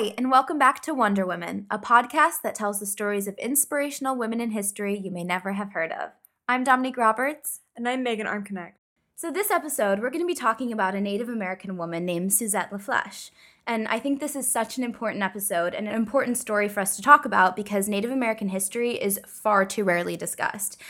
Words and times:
Hi, 0.00 0.14
and 0.16 0.30
welcome 0.30 0.58
back 0.58 0.80
to 0.84 0.94
Wonder 0.94 1.26
Women, 1.26 1.66
a 1.70 1.78
podcast 1.78 2.40
that 2.42 2.54
tells 2.54 2.80
the 2.80 2.86
stories 2.86 3.28
of 3.28 3.36
inspirational 3.36 4.16
women 4.16 4.40
in 4.40 4.52
history 4.52 4.98
you 4.98 5.10
may 5.10 5.24
never 5.24 5.52
have 5.52 5.74
heard 5.74 5.92
of. 5.92 6.12
I'm 6.48 6.64
Dominique 6.64 6.96
Roberts. 6.96 7.60
And 7.76 7.86
I'm 7.86 8.02
Megan 8.02 8.26
Armconnect. 8.26 8.72
So, 9.14 9.30
this 9.30 9.50
episode, 9.50 10.00
we're 10.00 10.08
going 10.08 10.22
to 10.22 10.26
be 10.26 10.32
talking 10.32 10.72
about 10.72 10.94
a 10.94 11.02
Native 11.02 11.28
American 11.28 11.76
woman 11.76 12.06
named 12.06 12.30
Susette 12.30 12.72
La 12.72 12.78
Flesche. 12.78 13.30
And 13.66 13.86
I 13.88 13.98
think 13.98 14.20
this 14.20 14.34
is 14.34 14.50
such 14.50 14.78
an 14.78 14.84
important 14.84 15.22
episode 15.22 15.74
and 15.74 15.86
an 15.86 15.94
important 15.94 16.38
story 16.38 16.70
for 16.70 16.80
us 16.80 16.96
to 16.96 17.02
talk 17.02 17.26
about 17.26 17.54
because 17.54 17.86
Native 17.86 18.10
American 18.10 18.48
history 18.48 18.92
is 18.92 19.20
far 19.26 19.66
too 19.66 19.84
rarely 19.84 20.16
discussed. 20.16 20.80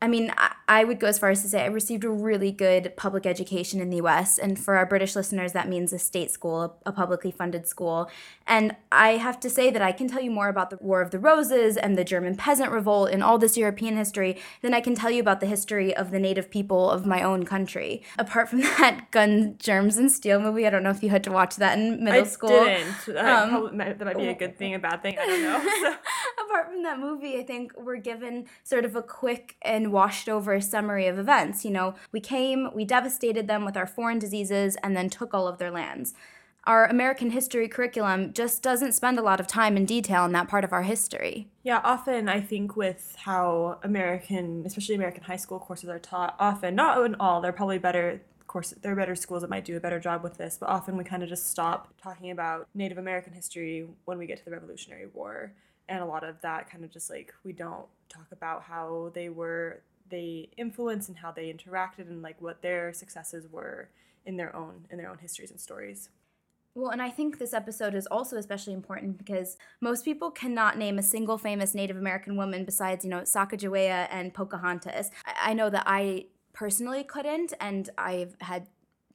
I 0.00 0.06
mean, 0.06 0.32
I 0.68 0.84
would 0.84 1.00
go 1.00 1.08
as 1.08 1.18
far 1.18 1.30
as 1.30 1.42
to 1.42 1.48
say 1.48 1.62
I 1.62 1.66
received 1.66 2.04
a 2.04 2.10
really 2.10 2.52
good 2.52 2.94
public 2.96 3.26
education 3.26 3.80
in 3.80 3.90
the 3.90 3.96
US. 3.96 4.38
And 4.38 4.58
for 4.58 4.76
our 4.76 4.86
British 4.86 5.16
listeners, 5.16 5.52
that 5.52 5.68
means 5.68 5.92
a 5.92 5.98
state 5.98 6.30
school, 6.30 6.76
a 6.86 6.92
publicly 6.92 7.30
funded 7.30 7.66
school. 7.66 8.10
And 8.46 8.76
I 8.92 9.12
have 9.16 9.40
to 9.40 9.50
say 9.50 9.70
that 9.70 9.82
I 9.82 9.92
can 9.92 10.08
tell 10.08 10.20
you 10.20 10.30
more 10.30 10.48
about 10.48 10.70
the 10.70 10.78
War 10.80 11.00
of 11.00 11.10
the 11.10 11.18
Roses 11.18 11.76
and 11.76 11.98
the 11.98 12.04
German 12.04 12.36
Peasant 12.36 12.70
Revolt 12.70 13.10
and 13.10 13.24
all 13.24 13.38
this 13.38 13.56
European 13.56 13.96
history 13.96 14.36
than 14.62 14.72
I 14.72 14.80
can 14.80 14.94
tell 14.94 15.10
you 15.10 15.20
about 15.20 15.40
the 15.40 15.46
history 15.46 15.96
of 15.96 16.10
the 16.10 16.18
native 16.20 16.50
people 16.50 16.90
of 16.90 17.04
my 17.06 17.22
own 17.22 17.44
country. 17.44 18.02
Apart 18.18 18.50
from 18.50 18.60
that 18.78 19.10
Gun, 19.10 19.56
Germs, 19.58 19.96
and 19.96 20.12
Steel 20.12 20.38
movie, 20.38 20.66
I 20.66 20.70
don't 20.70 20.82
know 20.82 20.90
if 20.90 21.02
you 21.02 21.08
had 21.08 21.24
to 21.24 21.32
watch 21.32 21.56
that 21.56 21.76
in 21.76 22.04
middle 22.04 22.22
I 22.22 22.24
school. 22.24 22.50
didn't. 22.50 23.16
Um, 23.16 23.50
probably, 23.50 23.78
that 23.78 24.00
might 24.00 24.16
be 24.16 24.28
a 24.28 24.34
good 24.34 24.56
thing, 24.56 24.74
a 24.74 24.78
bad 24.78 25.02
thing. 25.02 25.18
I 25.18 25.26
don't 25.26 25.42
know. 25.42 25.60
So. 25.82 25.96
Apart 26.44 26.68
from 26.68 26.82
that 26.82 26.98
movie, 26.98 27.38
I 27.38 27.42
think 27.42 27.72
we're 27.76 27.96
given 27.96 28.46
sort 28.64 28.84
of 28.84 28.96
a 28.96 29.02
quick 29.02 29.56
and 29.62 29.87
washed 29.88 30.28
over 30.28 30.54
a 30.54 30.62
summary 30.62 31.06
of 31.06 31.18
events. 31.18 31.64
You 31.64 31.70
know, 31.70 31.94
we 32.12 32.20
came, 32.20 32.70
we 32.74 32.84
devastated 32.84 33.48
them 33.48 33.64
with 33.64 33.76
our 33.76 33.86
foreign 33.86 34.18
diseases, 34.18 34.76
and 34.82 34.96
then 34.96 35.10
took 35.10 35.34
all 35.34 35.48
of 35.48 35.58
their 35.58 35.70
lands. 35.70 36.14
Our 36.64 36.86
American 36.86 37.30
history 37.30 37.66
curriculum 37.66 38.32
just 38.34 38.62
doesn't 38.62 38.92
spend 38.92 39.18
a 39.18 39.22
lot 39.22 39.40
of 39.40 39.46
time 39.46 39.76
in 39.76 39.86
detail 39.86 40.26
in 40.26 40.32
that 40.32 40.48
part 40.48 40.64
of 40.64 40.72
our 40.72 40.82
history. 40.82 41.48
Yeah, 41.62 41.80
often 41.82 42.28
I 42.28 42.40
think 42.42 42.76
with 42.76 43.16
how 43.18 43.78
American, 43.82 44.64
especially 44.66 44.94
American 44.94 45.22
high 45.22 45.36
school 45.36 45.58
courses 45.58 45.88
are 45.88 45.98
taught, 45.98 46.36
often, 46.38 46.74
not 46.74 47.02
in 47.06 47.14
all, 47.14 47.40
they're 47.40 47.52
probably 47.52 47.78
better 47.78 48.20
course 48.48 48.74
there 48.82 48.92
are 48.92 48.96
better 48.96 49.14
schools 49.14 49.42
that 49.42 49.50
might 49.50 49.64
do 49.64 49.76
a 49.76 49.80
better 49.80 50.00
job 50.00 50.24
with 50.24 50.36
this 50.38 50.56
but 50.58 50.68
often 50.68 50.96
we 50.96 51.04
kind 51.04 51.22
of 51.22 51.28
just 51.28 51.48
stop 51.48 51.92
talking 52.02 52.30
about 52.30 52.66
native 52.74 52.98
american 52.98 53.32
history 53.32 53.86
when 54.06 54.18
we 54.18 54.26
get 54.26 54.38
to 54.38 54.44
the 54.44 54.50
revolutionary 54.50 55.06
war 55.12 55.52
and 55.88 56.02
a 56.02 56.06
lot 56.06 56.24
of 56.24 56.40
that 56.42 56.70
kind 56.70 56.84
of 56.84 56.90
just 56.90 57.10
like 57.10 57.32
we 57.44 57.52
don't 57.52 57.86
talk 58.08 58.26
about 58.32 58.62
how 58.62 59.10
they 59.14 59.28
were 59.28 59.82
they 60.10 60.48
influenced 60.56 61.08
and 61.08 61.18
how 61.18 61.30
they 61.30 61.52
interacted 61.52 62.08
and 62.08 62.22
like 62.22 62.40
what 62.40 62.62
their 62.62 62.92
successes 62.92 63.46
were 63.50 63.88
in 64.26 64.36
their 64.36 64.54
own 64.54 64.86
in 64.90 64.98
their 64.98 65.10
own 65.10 65.18
histories 65.18 65.50
and 65.50 65.60
stories. 65.60 66.10
Well, 66.74 66.90
and 66.90 67.02
I 67.02 67.10
think 67.10 67.38
this 67.38 67.52
episode 67.52 67.94
is 67.94 68.06
also 68.06 68.36
especially 68.36 68.72
important 68.72 69.18
because 69.18 69.56
most 69.80 70.04
people 70.04 70.30
cannot 70.30 70.78
name 70.78 70.98
a 70.98 71.02
single 71.02 71.36
famous 71.36 71.74
Native 71.74 71.96
American 71.96 72.36
woman 72.36 72.64
besides, 72.64 73.04
you 73.04 73.10
know, 73.10 73.22
Sacagawea 73.22 74.06
and 74.12 74.32
Pocahontas. 74.32 75.10
I, 75.26 75.50
I 75.50 75.54
know 75.54 75.70
that 75.70 75.82
I 75.86 76.26
personally 76.52 77.02
couldn't, 77.02 77.52
and 77.60 77.90
I've 77.98 78.36
had 78.42 78.68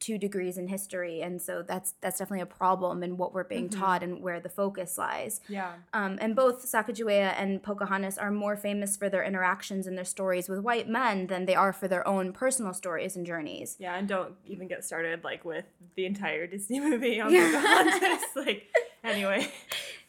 two 0.04 0.18
degrees 0.18 0.58
in 0.58 0.68
history 0.68 1.22
and 1.22 1.42
so 1.42 1.64
that's 1.66 1.94
that's 2.02 2.20
definitely 2.20 2.42
a 2.42 2.46
problem 2.46 3.04
in 3.04 3.16
what 3.16 3.34
we're 3.34 3.46
being 3.46 3.70
mm-hmm. 3.70 3.80
taught 3.80 4.04
and 4.04 4.22
where 4.22 4.42
the 4.42 4.50
focus 4.50 4.98
lies. 4.98 5.40
Yeah. 5.48 5.72
Um, 5.94 6.18
and 6.20 6.36
both 6.36 6.70
sacagawea 6.70 7.34
and 7.38 7.64
pocahontas 7.64 8.18
are 8.18 8.30
more 8.30 8.58
famous 8.58 8.98
for 8.98 9.08
their 9.08 9.24
interactions 9.24 9.88
and 9.88 9.98
their 9.98 10.04
stories 10.04 10.50
with 10.50 10.60
white 10.60 10.90
men 10.90 11.28
than 11.28 11.46
they 11.46 11.56
are 11.56 11.72
for 11.72 11.88
their 11.88 12.06
own 12.06 12.34
personal 12.34 12.74
stories 12.74 13.16
and 13.16 13.26
journeys. 13.26 13.78
Yeah 13.80 13.96
and 13.96 14.06
don't 14.06 14.34
even 14.46 14.68
get 14.68 14.84
started 14.84 15.24
like 15.24 15.46
with 15.46 15.66
the 15.96 16.06
entire 16.06 16.48
disney 16.48 16.80
movie 16.90 17.22
on 17.22 17.32
pocahontas 17.32 18.26
like 18.36 18.68
anyway. 19.06 19.50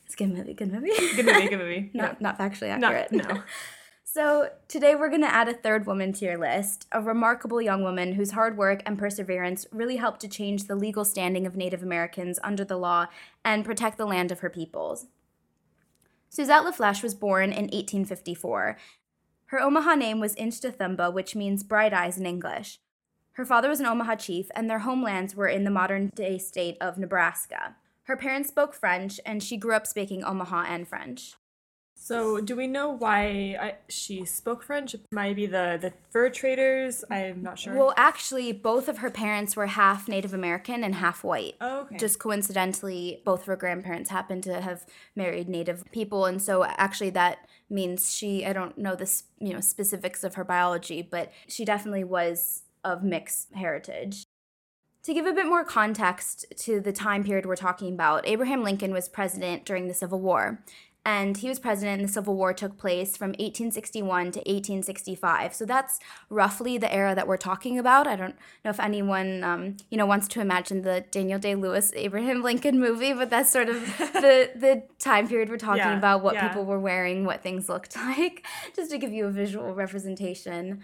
It's 0.06 0.15
a 0.15 0.16
good 0.16 0.33
movie 0.33 0.54
good 0.54 0.72
movie. 0.72 0.91
Good 1.15 1.27
movie 1.27 1.49
good 1.49 1.59
movie. 1.65 1.91
Not, 1.94 2.21
not 2.21 2.37
factually 2.37 2.71
accurate. 2.71 3.12
not, 3.12 3.28
no 3.28 3.43
So, 4.15 4.51
today 4.69 4.95
we're 4.95 5.09
going 5.09 5.23
to 5.23 5.35
add 5.35 5.49
a 5.49 5.55
third 5.55 5.87
woman 5.87 6.13
to 6.13 6.25
your 6.25 6.39
list, 6.39 6.87
a 6.93 7.03
remarkable 7.03 7.61
young 7.61 7.83
woman 7.83 8.13
whose 8.13 8.31
hard 8.31 8.57
work 8.57 8.81
and 8.87 8.97
perseverance 8.97 9.67
really 9.73 9.97
helped 9.97 10.21
to 10.21 10.29
change 10.29 10.69
the 10.69 10.77
legal 10.77 11.05
standing 11.05 11.49
of 11.49 11.57
Native 11.57 11.83
Americans 11.83 12.39
under 12.45 12.65
the 12.65 12.77
law 12.77 13.07
and 13.45 13.65
protect 13.65 13.99
the 13.99 14.07
land 14.07 14.31
of 14.31 14.39
her 14.39 14.49
peoples. 14.49 15.07
Susette 16.31 16.63
La 16.63 16.71
Flesche 16.71 17.03
was 17.03 17.17
born 17.17 17.51
in 17.51 17.65
1854. 17.65 18.79
Her 19.47 19.61
Omaha 19.61 19.97
name 19.97 20.21
was 20.21 20.37
Inshtatheamba, 20.37 21.13
which 21.13 21.35
means 21.35 21.65
bright 21.65 21.93
eyes 21.93 22.17
in 22.17 22.25
English. 22.25 22.79
Her 23.33 23.45
father 23.45 23.69
was 23.69 23.81
an 23.81 23.87
Omaha 23.87 24.15
chief, 24.15 24.47
and 24.55 24.71
their 24.71 24.79
homelands 24.79 25.35
were 25.35 25.49
in 25.49 25.65
the 25.65 25.73
modern 25.73 26.13
day 26.15 26.39
state 26.39 26.77
of 26.81 26.99
Nebraska. 26.99 27.75
Her 28.05 28.17
parents 28.17 28.51
spoke 28.51 28.75
French, 28.75 29.19
and 29.27 29.43
she 29.43 29.57
grew 29.57 29.75
up 29.75 29.89
speaking 29.89 30.23
Omaha 30.23 30.67
and 30.69 30.87
French. 30.87 31.35
So, 32.04 32.38
do 32.38 32.54
we 32.54 32.66
know 32.66 32.91
why 32.91 33.56
I, 33.59 33.75
she 33.88 34.26
spoke 34.26 34.62
French? 34.62 34.92
It 34.92 35.00
might 35.10 35.37
be 35.37 35.47
the, 35.47 35.78
the 35.81 35.94
fur 36.10 36.28
traders. 36.28 37.03
I'm 37.10 37.42
not 37.42 37.59
sure. 37.59 37.75
Well, 37.75 37.94
actually, 37.97 38.53
both 38.53 38.88
of 38.88 38.98
her 38.98 39.10
parents 39.10 39.56
were 39.56 39.69
half 39.69 40.06
Native 40.06 40.34
American 40.34 40.84
and 40.84 40.97
half 40.97 41.25
white. 41.25 41.54
Oh, 41.62 41.81
okay. 41.81 41.97
Just 41.97 42.19
coincidentally, 42.19 43.22
both 43.25 43.41
of 43.41 43.47
her 43.47 43.56
grandparents 43.56 44.10
happened 44.10 44.42
to 44.42 44.60
have 44.60 44.84
married 45.16 45.48
Native 45.48 45.82
people, 45.92 46.26
and 46.26 46.42
so 46.42 46.62
actually 46.62 47.09
that 47.09 47.48
means 47.70 48.15
she. 48.15 48.44
I 48.44 48.53
don't 48.53 48.76
know 48.76 48.94
the 48.94 49.10
you 49.41 49.54
know 49.54 49.60
specifics 49.60 50.22
of 50.25 50.34
her 50.34 50.44
biology, 50.44 51.00
but 51.00 51.32
she 51.48 51.65
definitely 51.65 52.04
was 52.04 52.65
of 52.84 53.03
mixed 53.03 53.54
heritage. 53.54 54.26
To 55.04 55.15
give 55.15 55.25
a 55.25 55.32
bit 55.32 55.47
more 55.47 55.65
context 55.65 56.44
to 56.65 56.81
the 56.81 56.92
time 56.92 57.25
period 57.25 57.47
we're 57.47 57.56
talking 57.56 57.94
about, 57.94 58.26
Abraham 58.28 58.62
Lincoln 58.62 58.92
was 58.92 59.09
president 59.09 59.65
during 59.65 59.88
the 59.88 59.94
Civil 59.94 60.21
War 60.21 60.60
and 61.04 61.37
he 61.38 61.48
was 61.48 61.59
president 61.59 62.00
and 62.00 62.09
the 62.09 62.12
civil 62.12 62.34
war 62.34 62.53
took 62.53 62.78
place 62.78 63.16
from 63.16 63.31
1861 63.31 64.32
to 64.32 64.38
1865 64.41 65.54
so 65.54 65.65
that's 65.65 65.98
roughly 66.31 66.78
the 66.78 66.92
era 66.92 67.15
that 67.15 67.26
we're 67.26 67.37
talking 67.37 67.78
about. 67.78 68.06
I 68.06 68.16
don't 68.16 68.37
know 68.65 68.70
if 68.70 68.81
anyone 68.81 69.44
um, 69.44 69.76
you 69.91 69.98
know 69.98 70.06
wants 70.06 70.28
to 70.28 70.41
imagine 70.41 70.82
the 70.82 71.04
daniel 71.10 71.38
day-lewis 71.38 71.92
abraham 71.94 72.42
lincoln 72.42 72.78
movie 72.78 73.12
but 73.12 73.31
that's 73.31 73.53
sort 73.53 73.69
of 73.69 73.81
the 73.98 74.50
the 74.54 74.82
time 74.98 75.28
period 75.28 75.48
we're 75.48 75.56
talking 75.56 75.78
yeah, 75.78 75.98
about 75.98 76.22
what 76.22 76.34
yeah. 76.34 76.48
people 76.48 76.65
were 76.65 76.81
wearing 76.81 77.25
what 77.25 77.42
things 77.42 77.69
looked 77.69 77.97
like 78.16 78.47
just 78.75 78.91
to 78.91 78.98
give 78.98 79.12
you 79.12 79.26
a 79.26 79.31
visual 79.31 79.75
representation. 79.75 80.82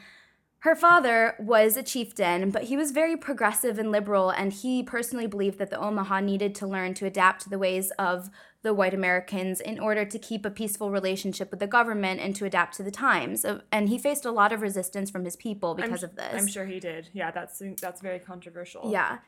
Her 0.60 0.76
father 0.76 1.36
was 1.38 1.78
a 1.78 1.82
chieftain, 1.82 2.50
but 2.50 2.64
he 2.64 2.76
was 2.76 2.90
very 2.90 3.16
progressive 3.16 3.78
and 3.78 3.90
liberal, 3.90 4.28
and 4.28 4.52
he 4.52 4.82
personally 4.82 5.26
believed 5.26 5.58
that 5.58 5.70
the 5.70 5.80
Omaha 5.80 6.20
needed 6.20 6.54
to 6.56 6.66
learn 6.66 6.92
to 6.94 7.06
adapt 7.06 7.42
to 7.42 7.48
the 7.48 7.58
ways 7.58 7.90
of 7.92 8.28
the 8.62 8.74
white 8.74 8.92
Americans 8.92 9.60
in 9.60 9.78
order 9.78 10.04
to 10.04 10.18
keep 10.18 10.44
a 10.44 10.50
peaceful 10.50 10.90
relationship 10.90 11.50
with 11.50 11.60
the 11.60 11.66
government 11.66 12.20
and 12.20 12.36
to 12.36 12.44
adapt 12.44 12.76
to 12.76 12.82
the 12.82 12.90
times. 12.90 13.46
And 13.72 13.88
he 13.88 13.98
faced 13.98 14.24
a 14.24 14.30
lot 14.30 14.52
of 14.52 14.60
resistance 14.60 15.10
from 15.10 15.24
his 15.24 15.36
people 15.36 15.74
because 15.74 16.02
I'm, 16.02 16.10
of 16.10 16.16
this. 16.16 16.34
I'm 16.34 16.46
sure 16.46 16.66
he 16.66 16.78
did. 16.78 17.08
Yeah, 17.12 17.30
that's 17.30 17.62
that's 17.80 18.00
very 18.00 18.18
controversial. 18.18 18.90
Yeah. 18.92 19.18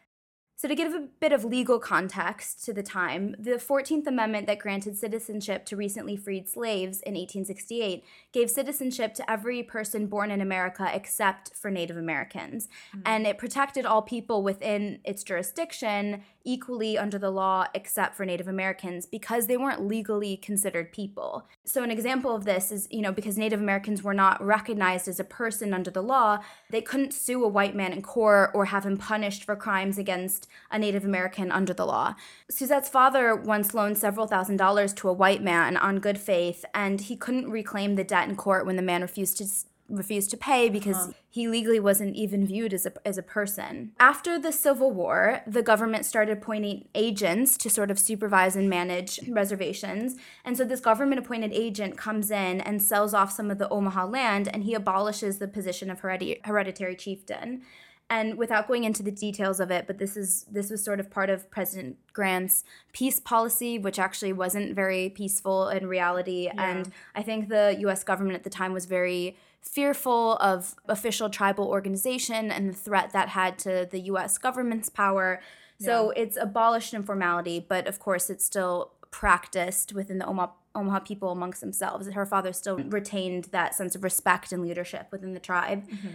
So, 0.62 0.69
to 0.69 0.77
give 0.77 0.95
a 0.95 1.09
bit 1.19 1.33
of 1.33 1.45
legal 1.45 1.81
context 1.81 2.65
to 2.67 2.73
the 2.73 2.84
time, 2.84 3.34
the 3.37 3.56
14th 3.56 4.06
Amendment 4.06 4.47
that 4.47 4.61
granted 4.61 4.97
citizenship 4.97 5.65
to 5.65 5.77
recently 5.77 6.17
freed 6.17 6.49
slaves 6.49 7.00
in 7.00 7.15
1868 7.15 8.05
gave 8.31 8.49
citizenship 8.49 9.12
to 9.15 9.28
every 9.28 9.65
person 9.65 10.06
born 10.06 10.31
in 10.31 10.41
America 10.41 10.89
except 10.95 11.53
for 11.56 11.69
Native 11.69 11.97
Americans. 11.97 12.69
Mm-hmm. 12.95 13.01
And 13.06 13.27
it 13.27 13.39
protected 13.39 13.84
all 13.84 14.03
people 14.03 14.45
within 14.45 15.01
its 15.03 15.25
jurisdiction 15.25 16.22
equally 16.45 16.99
under 16.99 17.19
the 17.19 17.31
law 17.31 17.67
except 17.75 18.15
for 18.15 18.25
Native 18.25 18.49
Americans 18.49 19.06
because 19.06 19.47
they 19.47 19.56
weren't 19.56 19.87
legally 19.87 20.37
considered 20.37 20.93
people. 20.93 21.47
So, 21.65 21.83
an 21.83 21.91
example 21.91 22.36
of 22.36 22.45
this 22.45 22.71
is, 22.71 22.86
you 22.91 23.01
know, 23.01 23.13
because 23.13 23.36
Native 23.36 23.60
Americans 23.60 24.04
were 24.04 24.15
not 24.15 24.41
recognized 24.45 25.09
as 25.09 25.19
a 25.19 25.25
person 25.25 25.75
under 25.75 25.91
the 25.91 26.03
law, 26.03 26.39
they 26.71 26.83
couldn't 26.83 27.15
sue 27.15 27.45
a 27.45 27.48
white 27.48 27.75
man 27.75 27.92
in 27.92 28.03
court 28.03 28.53
or 28.54 28.66
have 28.66 28.86
him 28.86 28.97
punished 28.97 29.42
for 29.42 29.57
crimes 29.57 29.98
against 29.98 30.48
a 30.71 30.78
Native 30.78 31.04
American 31.04 31.53
under 31.53 31.72
the 31.72 31.87
law. 31.87 32.15
Susette's 32.51 32.89
father 32.89 33.34
once 33.34 33.75
loaned 33.75 33.99
several 33.99 34.27
thousand 34.27 34.57
dollars 34.57 34.93
to 34.95 35.09
a 35.09 35.13
white 35.13 35.43
man 35.43 35.77
on 35.77 36.01
good 36.01 36.19
faith, 36.19 36.65
and 36.75 37.01
he 37.01 37.16
couldn't 37.16 37.51
reclaim 37.51 37.95
the 37.95 38.04
debt 38.04 38.28
in 38.28 38.37
court 38.37 38.66
when 38.66 38.77
the 38.77 38.83
man 38.83 39.03
refused 39.03 39.39
to 39.39 39.47
refused 39.93 40.31
to 40.31 40.37
pay 40.37 40.69
because 40.69 40.97
uh-huh. 40.97 41.13
he 41.28 41.47
legally 41.47 41.78
wasn't 41.78 42.16
even 42.16 42.47
viewed 42.47 42.72
as 42.72 42.87
a, 42.87 42.93
as 43.07 43.19
a 43.19 43.22
person. 43.22 43.93
After 44.01 44.39
the 44.39 44.53
Civil 44.53 44.91
War, 44.91 45.43
the 45.47 45.63
government 45.63 46.04
started 46.04 46.39
appointing 46.39 46.89
agents 46.95 47.57
to 47.59 47.71
sort 47.71 47.91
of 47.91 47.98
supervise 47.98 48.57
and 48.57 48.69
manage 48.69 49.21
reservations. 49.28 50.16
And 50.45 50.57
so 50.57 50.65
this 50.65 50.81
government 50.81 51.21
appointed 51.21 51.53
agent 51.53 51.97
comes 51.97 52.31
in 52.31 52.60
and 52.60 52.83
sells 52.83 53.13
off 53.13 53.33
some 53.33 53.51
of 53.51 53.59
the 53.59 53.69
Omaha 53.69 54.07
land 54.07 54.48
and 54.48 54.65
he 54.65 54.75
abolishes 54.75 55.39
the 55.39 55.48
position 55.48 55.91
of 55.91 56.01
hereditary 56.01 56.97
chieftain 56.97 57.63
and 58.12 58.36
without 58.36 58.68
going 58.68 58.84
into 58.84 59.03
the 59.03 59.10
details 59.10 59.59
of 59.60 59.70
it 59.70 59.86
but 59.86 59.98
this 59.98 60.16
is 60.16 60.44
this 60.50 60.70
was 60.70 60.84
sort 60.84 61.00
of 61.00 61.10
part 61.10 61.30
of 61.30 61.50
president 61.50 61.97
grant's 62.12 62.64
peace 62.92 63.18
policy 63.18 63.78
which 63.78 63.98
actually 63.98 64.32
wasn't 64.32 64.74
very 64.74 65.09
peaceful 65.09 65.68
in 65.68 65.86
reality 65.86 66.44
yeah. 66.44 66.70
and 66.70 66.92
i 67.14 67.22
think 67.22 67.48
the 67.48 67.76
us 67.78 68.04
government 68.04 68.36
at 68.36 68.44
the 68.44 68.50
time 68.50 68.72
was 68.72 68.86
very 68.86 69.36
fearful 69.62 70.36
of 70.36 70.74
official 70.88 71.30
tribal 71.30 71.68
organization 71.68 72.50
and 72.50 72.68
the 72.68 72.74
threat 72.74 73.12
that 73.12 73.28
had 73.28 73.59
to 73.60 73.88
the 73.91 74.00
US 74.00 74.36
government's 74.36 74.88
power. 74.88 75.41
So 75.78 76.10
it's 76.10 76.36
abolished 76.36 76.94
in 76.94 77.03
formality, 77.03 77.59
but 77.59 77.88
of 77.88 77.98
course 77.98 78.30
it's 78.30 78.44
still 78.44 78.92
practiced 79.10 79.92
within 79.92 80.18
the 80.18 80.26
Omaha, 80.26 80.53
Omaha 80.76 81.00
people 81.00 81.30
amongst 81.30 81.60
themselves. 81.60 82.06
Her 82.09 82.24
father 82.24 82.53
still 82.53 82.76
retained 82.76 83.47
that 83.47 83.74
sense 83.74 83.97
of 83.97 84.04
respect 84.04 84.53
and 84.53 84.62
leadership 84.62 85.09
within 85.10 85.34
the 85.34 85.41
tribe. 85.41 85.88
Mm-hmm. 85.88 86.09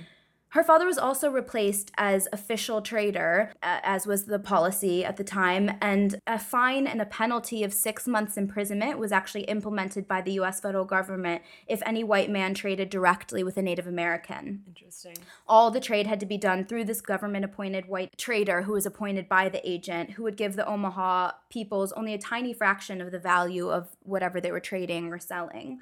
Her 0.50 0.64
father 0.64 0.86
was 0.86 0.98
also 0.98 1.30
replaced 1.30 1.92
as 1.98 2.28
official 2.32 2.82
trader, 2.82 3.52
uh, 3.62 3.80
as 3.84 4.08
was 4.08 4.26
the 4.26 4.40
policy 4.40 5.04
at 5.04 5.18
the 5.18 5.24
time, 5.24 5.78
and 5.82 6.22
a 6.26 6.40
fine 6.40 6.88
and 6.88 7.02
a 7.02 7.06
penalty 7.06 7.64
of 7.64 7.74
six 7.74 8.08
months 8.08 8.38
imprisonment 8.38 8.98
was 8.98 9.12
actually 9.12 9.44
implemented 9.44 10.08
by 10.08 10.22
the 10.22 10.32
US 10.34 10.62
federal 10.62 10.86
government 10.86 11.42
if 11.68 11.82
any 11.86 12.04
white 12.04 12.30
man 12.30 12.54
traded 12.54 12.90
directly 12.90 13.44
with 13.44 13.58
a 13.58 13.62
Native 13.62 13.88
American. 13.88 14.64
Interesting. 14.68 15.18
All 15.48 15.70
the 15.70 15.82
trade 15.82 16.08
had 16.08 16.20
to 16.22 16.26
be 16.26 16.38
done 16.38 16.66
through 16.66 16.86
this 16.86 17.02
government 17.02 17.44
appointed 17.44 17.88
white 17.88 18.18
trader 18.18 18.62
who 18.62 18.74
was 18.74 18.86
appointed 18.86 19.28
by 19.28 19.50
the 19.50 19.68
agent, 19.70 20.12
who 20.12 20.24
would 20.24 20.38
give 20.38 20.56
the 20.56 20.68
Omaha 20.68 21.32
peoples 21.50 21.92
only 21.92 22.14
a 22.14 22.18
tiny 22.18 22.54
fraction 22.54 23.02
of 23.02 23.12
the 23.12 23.20
value 23.20 23.70
of 23.70 23.90
whatever 24.04 24.40
they 24.40 24.52
were 24.52 24.60
trading 24.62 25.12
or 25.12 25.20
selling 25.20 25.80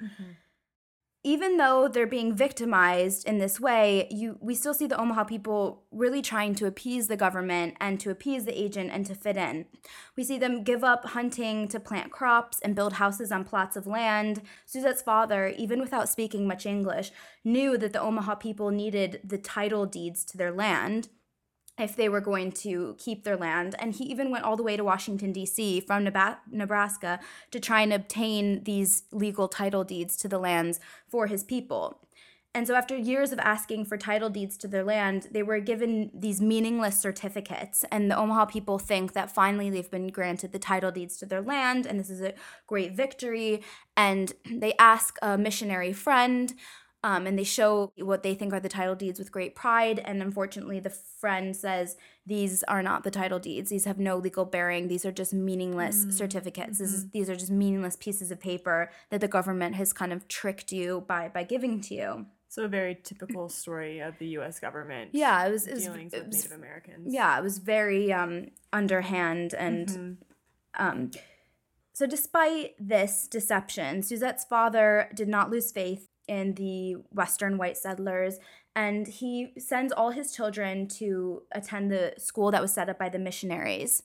even 1.26 1.56
though 1.56 1.88
they're 1.88 2.06
being 2.06 2.32
victimized 2.32 3.26
in 3.26 3.38
this 3.38 3.58
way, 3.58 4.06
you 4.12 4.38
we 4.40 4.54
still 4.54 4.72
see 4.72 4.86
the 4.86 5.00
Omaha 5.00 5.24
people 5.24 5.82
really 5.90 6.22
trying 6.22 6.54
to 6.54 6.66
appease 6.66 7.08
the 7.08 7.16
government 7.16 7.76
and 7.80 7.98
to 7.98 8.10
appease 8.10 8.44
the 8.44 8.56
agent 8.56 8.90
and 8.92 9.04
to 9.06 9.12
fit 9.12 9.36
in. 9.36 9.66
We 10.16 10.22
see 10.22 10.38
them 10.38 10.62
give 10.62 10.84
up 10.84 11.04
hunting 11.04 11.66
to 11.66 11.80
plant 11.80 12.12
crops 12.12 12.60
and 12.60 12.76
build 12.76 12.92
houses 12.92 13.32
on 13.32 13.42
plots 13.42 13.74
of 13.74 13.88
land. 13.88 14.40
Susette's 14.66 15.02
father, 15.02 15.48
even 15.48 15.80
without 15.80 16.08
speaking 16.08 16.46
much 16.46 16.64
English, 16.64 17.10
knew 17.42 17.76
that 17.76 17.92
the 17.92 18.00
Omaha 18.00 18.36
people 18.36 18.70
needed 18.70 19.18
the 19.24 19.38
title 19.38 19.84
deeds 19.84 20.24
to 20.26 20.38
their 20.38 20.52
land 20.52 21.08
if 21.78 21.94
they 21.94 22.08
were 22.08 22.20
going 22.20 22.50
to 22.50 22.96
keep 22.98 23.24
their 23.24 23.36
land. 23.36 23.74
And 23.78 23.94
he 23.94 24.04
even 24.04 24.30
went 24.30 24.44
all 24.44 24.56
the 24.56 24.62
way 24.62 24.76
to 24.76 24.84
Washington, 24.84 25.32
D.C. 25.32 25.80
from 25.80 26.04
Nebraska 26.50 27.20
to 27.50 27.60
try 27.60 27.82
and 27.82 27.92
obtain 27.92 28.64
these 28.64 29.02
legal 29.12 29.48
title 29.48 29.84
deeds 29.84 30.16
to 30.18 30.28
the 30.28 30.38
lands 30.38 30.80
for 31.08 31.26
his 31.26 31.44
people. 31.44 32.00
And 32.56 32.66
so, 32.66 32.74
after 32.74 32.96
years 32.96 33.32
of 33.32 33.38
asking 33.40 33.84
for 33.84 33.98
title 33.98 34.30
deeds 34.30 34.56
to 34.58 34.66
their 34.66 34.82
land, 34.82 35.28
they 35.30 35.42
were 35.42 35.60
given 35.60 36.10
these 36.14 36.40
meaningless 36.40 36.98
certificates. 36.98 37.84
And 37.92 38.10
the 38.10 38.16
Omaha 38.16 38.46
people 38.46 38.78
think 38.78 39.12
that 39.12 39.30
finally 39.30 39.68
they've 39.68 39.90
been 39.90 40.08
granted 40.08 40.52
the 40.52 40.58
title 40.58 40.90
deeds 40.90 41.18
to 41.18 41.26
their 41.26 41.42
land, 41.42 41.84
and 41.84 42.00
this 42.00 42.08
is 42.08 42.22
a 42.22 42.32
great 42.66 42.96
victory. 42.96 43.62
And 43.94 44.32
they 44.50 44.72
ask 44.78 45.18
a 45.20 45.36
missionary 45.36 45.92
friend 45.92 46.54
um, 47.06 47.24
and 47.24 47.38
they 47.38 47.44
show 47.44 47.92
what 47.98 48.24
they 48.24 48.34
think 48.34 48.52
are 48.52 48.58
the 48.58 48.68
title 48.68 48.96
deeds 48.96 49.20
with 49.20 49.30
great 49.30 49.54
pride. 49.54 50.00
And 50.04 50.20
unfortunately, 50.20 50.80
the 50.80 50.90
friend 50.90 51.54
says, 51.54 51.96
These 52.26 52.64
are 52.64 52.82
not 52.82 53.04
the 53.04 53.12
title 53.12 53.38
deeds. 53.38 53.70
These 53.70 53.84
have 53.84 54.00
no 54.00 54.16
legal 54.16 54.44
bearing. 54.44 54.88
These 54.88 55.04
are 55.04 55.12
just 55.12 55.32
meaningless 55.32 56.00
mm-hmm. 56.00 56.10
certificates. 56.10 56.80
Is, 56.80 57.08
these 57.10 57.30
are 57.30 57.36
just 57.36 57.52
meaningless 57.52 57.94
pieces 57.94 58.32
of 58.32 58.40
paper 58.40 58.90
that 59.10 59.20
the 59.20 59.28
government 59.28 59.76
has 59.76 59.92
kind 59.92 60.12
of 60.12 60.26
tricked 60.26 60.72
you 60.72 61.04
by, 61.06 61.28
by 61.28 61.44
giving 61.44 61.80
to 61.82 61.94
you. 61.94 62.26
So 62.48 62.64
a 62.64 62.68
very 62.68 62.98
typical 63.00 63.48
story 63.50 64.00
of 64.00 64.18
the 64.18 64.26
U.S. 64.38 64.58
government. 64.58 65.10
Yeah, 65.12 65.46
it 65.46 65.52
was, 65.52 65.68
it 65.68 65.74
was 65.74 65.84
dealings 65.84 66.12
it 66.12 66.24
with 66.24 66.34
Native 66.34 66.52
Americans. 66.52 67.14
Yeah, 67.14 67.38
it 67.38 67.42
was 67.44 67.58
very 67.58 68.12
um, 68.12 68.48
underhand 68.72 69.54
and. 69.54 69.88
Mm-hmm. 69.88 70.12
Um, 70.78 71.10
so, 71.94 72.06
despite 72.06 72.74
this 72.78 73.26
deception, 73.26 74.02
Susette's 74.02 74.44
father 74.44 75.08
did 75.14 75.28
not 75.28 75.50
lose 75.50 75.72
faith 75.72 76.10
in 76.28 76.54
the 76.54 76.96
Western 77.10 77.58
white 77.58 77.76
settlers. 77.76 78.38
And 78.74 79.06
he 79.06 79.52
sends 79.58 79.92
all 79.92 80.10
his 80.10 80.32
children 80.32 80.86
to 80.88 81.42
attend 81.52 81.90
the 81.90 82.14
school 82.18 82.50
that 82.50 82.62
was 82.62 82.74
set 82.74 82.88
up 82.88 82.98
by 82.98 83.08
the 83.08 83.18
missionaries, 83.18 84.02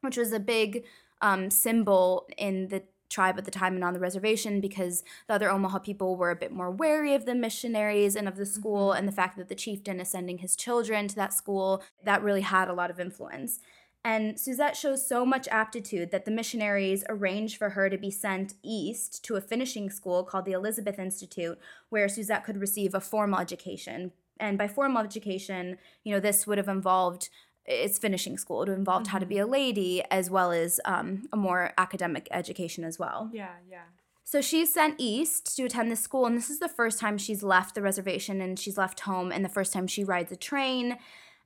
which 0.00 0.16
was 0.16 0.32
a 0.32 0.40
big 0.40 0.84
um, 1.20 1.50
symbol 1.50 2.26
in 2.38 2.68
the 2.68 2.82
tribe 3.10 3.36
at 3.36 3.44
the 3.44 3.50
time 3.50 3.74
and 3.74 3.84
on 3.84 3.92
the 3.92 4.00
reservation 4.00 4.60
because 4.60 5.02
the 5.26 5.34
other 5.34 5.50
Omaha 5.50 5.80
people 5.80 6.16
were 6.16 6.30
a 6.30 6.36
bit 6.36 6.52
more 6.52 6.70
wary 6.70 7.12
of 7.14 7.26
the 7.26 7.34
missionaries 7.34 8.14
and 8.16 8.28
of 8.28 8.36
the 8.36 8.46
school, 8.46 8.90
mm-hmm. 8.90 8.98
and 8.98 9.08
the 9.08 9.12
fact 9.12 9.36
that 9.36 9.48
the 9.48 9.54
chieftain 9.54 10.00
is 10.00 10.08
sending 10.08 10.38
his 10.38 10.56
children 10.56 11.08
to 11.08 11.16
that 11.16 11.34
school, 11.34 11.82
that 12.04 12.22
really 12.22 12.40
had 12.40 12.68
a 12.68 12.72
lot 12.72 12.90
of 12.90 13.00
influence. 13.00 13.58
And 14.04 14.36
Susette 14.36 14.76
shows 14.76 15.06
so 15.06 15.26
much 15.26 15.46
aptitude 15.48 16.10
that 16.10 16.24
the 16.24 16.30
missionaries 16.30 17.04
arrange 17.08 17.58
for 17.58 17.70
her 17.70 17.90
to 17.90 17.98
be 17.98 18.10
sent 18.10 18.54
east 18.62 19.22
to 19.24 19.36
a 19.36 19.40
finishing 19.40 19.90
school 19.90 20.24
called 20.24 20.46
the 20.46 20.52
Elizabeth 20.52 20.98
Institute, 20.98 21.58
where 21.90 22.06
Susette 22.06 22.44
could 22.44 22.56
receive 22.56 22.94
a 22.94 23.00
formal 23.00 23.40
education. 23.40 24.12
And 24.38 24.56
by 24.56 24.68
formal 24.68 25.02
education, 25.02 25.76
you 26.02 26.14
know, 26.14 26.20
this 26.20 26.46
would 26.46 26.56
have 26.56 26.68
involved 26.68 27.28
its 27.66 27.98
finishing 27.98 28.38
school. 28.38 28.58
It 28.58 28.60
would 28.60 28.68
have 28.68 28.78
involved 28.78 29.06
mm-hmm. 29.06 29.12
how 29.12 29.18
to 29.18 29.26
be 29.26 29.38
a 29.38 29.42
mm-hmm. 29.42 29.52
lady 29.52 30.02
as 30.10 30.30
well 30.30 30.50
as 30.50 30.80
um, 30.86 31.28
a 31.32 31.36
more 31.36 31.72
academic 31.76 32.26
education 32.30 32.84
as 32.84 32.98
well. 32.98 33.28
Yeah, 33.32 33.52
yeah. 33.68 33.82
So 34.24 34.40
she's 34.40 34.72
sent 34.72 34.94
east 34.96 35.56
to 35.56 35.64
attend 35.64 35.90
this 35.90 36.00
school, 36.00 36.24
and 36.24 36.36
this 36.36 36.50
is 36.50 36.60
the 36.60 36.68
first 36.68 37.00
time 37.00 37.18
she's 37.18 37.42
left 37.42 37.74
the 37.74 37.82
reservation 37.82 38.40
and 38.40 38.58
she's 38.58 38.78
left 38.78 39.00
home, 39.00 39.32
and 39.32 39.44
the 39.44 39.48
first 39.48 39.72
time 39.72 39.86
she 39.86 40.04
rides 40.04 40.30
a 40.32 40.36
train. 40.36 40.98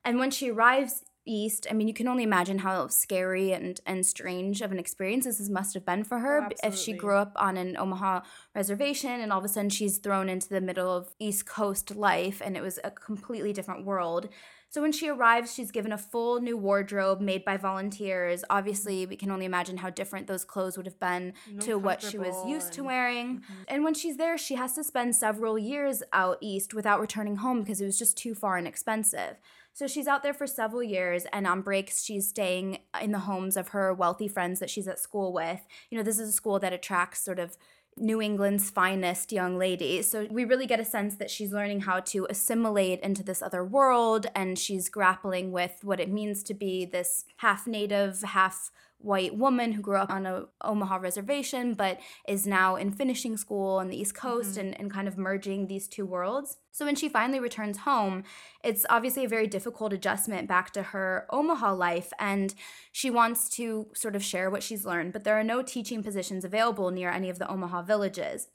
And 0.05 0.19
when 0.19 0.31
she 0.31 0.51
arrives 0.51 1.03
east 1.27 1.67
i 1.71 1.75
mean 1.75 1.89
you 1.89 1.95
can 1.95 2.09
only 2.09 2.23
imagine 2.23 2.59
how 2.59 2.87
scary 2.89 3.53
and 3.53 3.81
and 3.87 4.05
strange 4.05 4.61
of 4.61 4.73
an 4.73 4.79
experience 4.79 5.25
this 5.25 5.49
must 5.49 5.75
have 5.75 5.85
been 5.85 6.05
for 6.05 6.19
her 6.19 6.45
oh, 6.45 6.49
if 6.63 6.77
she 6.77 6.93
grew 6.93 7.17
up 7.17 7.33
on 7.37 7.57
an 7.57 7.77
omaha 7.77 8.21
reservation 8.55 9.21
and 9.21 9.33
all 9.33 9.39
of 9.39 9.45
a 9.45 9.49
sudden 9.49 9.71
she's 9.71 9.99
thrown 9.99 10.29
into 10.29 10.49
the 10.49 10.61
middle 10.61 10.95
of 10.95 11.15
east 11.19 11.47
coast 11.47 11.95
life 11.97 12.41
and 12.45 12.57
it 12.57 12.63
was 12.63 12.79
a 12.85 12.91
completely 12.91 13.53
different 13.53 13.85
world. 13.85 14.29
So 14.69 14.83
when 14.83 14.93
she 14.93 15.09
arrives 15.09 15.55
she's 15.55 15.71
given 15.71 15.93
a 15.93 15.99
full 15.99 16.41
new 16.41 16.57
wardrobe 16.57 17.21
made 17.21 17.45
by 17.45 17.57
volunteers. 17.57 18.45
Obviously 18.51 19.07
we 19.07 19.17
can 19.17 19.31
only 19.31 19.47
imagine 19.47 19.77
how 19.77 19.91
different 19.91 20.27
those 20.27 20.45
clothes 20.45 20.77
would 20.77 20.87
have 20.87 20.99
been 20.99 21.35
no 21.51 21.61
to 21.61 21.79
what 21.79 22.03
she 22.03 22.19
was 22.19 22.35
used 22.47 22.67
and, 22.67 22.75
to 22.75 22.85
wearing. 22.85 23.39
Mm-hmm. 23.39 23.63
and 23.69 23.85
when 23.85 23.95
she's 23.95 24.17
there 24.17 24.37
she 24.37 24.57
has 24.57 24.75
to 24.75 24.85
spend 24.85 25.15
several 25.15 25.59
years 25.59 26.03
out 26.13 26.39
east 26.41 26.75
without 26.75 27.01
returning 27.01 27.37
home 27.37 27.61
because 27.61 27.81
it 27.81 27.87
was 27.87 27.99
just 27.99 28.17
too 28.17 28.35
far 28.35 28.57
and 28.57 28.67
expensive 28.67 29.37
so 29.75 29.89
she's 29.89 30.07
out 30.07 30.23
there 30.23 30.33
for 30.33 30.47
several 30.47 30.85
years, 30.85 31.27
and 31.33 31.47
on 31.47 31.61
breaks, 31.61 32.05
she's 32.05 32.29
staying 32.29 32.79
in 33.03 33.11
the 33.11 33.19
homes 33.19 33.57
of 33.57 33.69
her 33.69 33.93
wealthy 33.93 34.29
friends 34.29 34.61
that 34.61 34.71
she's 34.71 34.87
at 34.87 35.01
school 35.01 35.33
with. 35.33 35.67
You 35.91 35.99
know, 35.99 36.05
this 36.05 36.21
is 36.21 36.29
a 36.29 36.33
school 36.33 36.61
that 36.61 36.73
attracts 36.73 37.21
sort 37.21 37.41
of 37.41 37.57
New 37.97 38.23
England's 38.23 38.71
finest 38.71 39.33
young 39.33 39.59
ladies. 39.59 40.11
So 40.11 40.27
we 40.31 40.45
really 40.45 40.67
get 40.67 40.81
a 40.81 40.85
sense 40.85 41.17
that 41.17 41.31
she's 41.31 41.53
learning 41.53 41.81
how 41.81 42.01
to 42.01 42.27
assimilate 42.31 43.01
into 43.01 43.23
this 43.23 43.43
other 43.43 43.65
world 43.65 44.27
and 44.35 44.59
she's 44.59 44.89
grappling 44.89 45.53
with 45.53 45.79
what 45.83 46.01
it 46.01 46.11
means 46.11 46.43
to 46.45 46.55
be 46.55 46.85
this 46.85 47.25
half 47.39 47.67
native, 47.67 48.23
half 48.23 48.71
white 49.05 49.37
woman 49.37 49.73
who 49.73 49.83
grew 49.83 49.97
up 49.97 50.11
on 50.11 50.25
a 50.25 50.45
Omaha 50.63 50.97
reservation 50.97 51.75
but 51.75 52.01
is 52.27 52.47
now 52.47 52.77
in 52.77 52.91
finishing 52.91 53.37
school 53.37 53.77
on 53.77 53.89
the 53.89 54.01
East 54.01 54.15
Coast 54.15 54.53
mm-hmm. 54.53 54.61
and, 54.61 54.81
and 54.81 54.91
kind 54.91 55.07
of 55.07 55.19
merging 55.19 55.67
these 55.67 55.87
two 55.87 56.07
worlds. 56.07 56.57
So 56.73 56.87
when 56.87 56.97
she 56.97 57.09
finally 57.09 57.39
returns 57.39 57.79
home, 57.79 58.25
it's 58.65 58.87
obviously 58.89 59.25
a 59.25 59.29
very 59.29 59.47
difficult 59.47 59.93
adjustment 59.93 60.49
back 60.49 60.73
to 60.73 60.83
her 60.83 61.27
Omaha 61.31 61.75
life 61.75 62.13
and 62.19 62.55
she 62.93 63.11
wants 63.11 63.49
to 63.51 63.89
sort 63.95 64.17
of 64.17 64.25
share 64.25 64.51
what 64.51 64.63
she's 64.63 64.87
learned, 64.87 65.13
but 65.13 65.25
there 65.25 65.39
are 65.39 65.45
no 65.45 65.63
teaching 65.63 66.03
positions 66.03 66.45
available 66.45 66.91
near 66.91 67.11
any 67.11 67.29
of 67.29 67.39
the 67.39 67.51
Omaha 67.51 67.83
villages. 67.83 68.49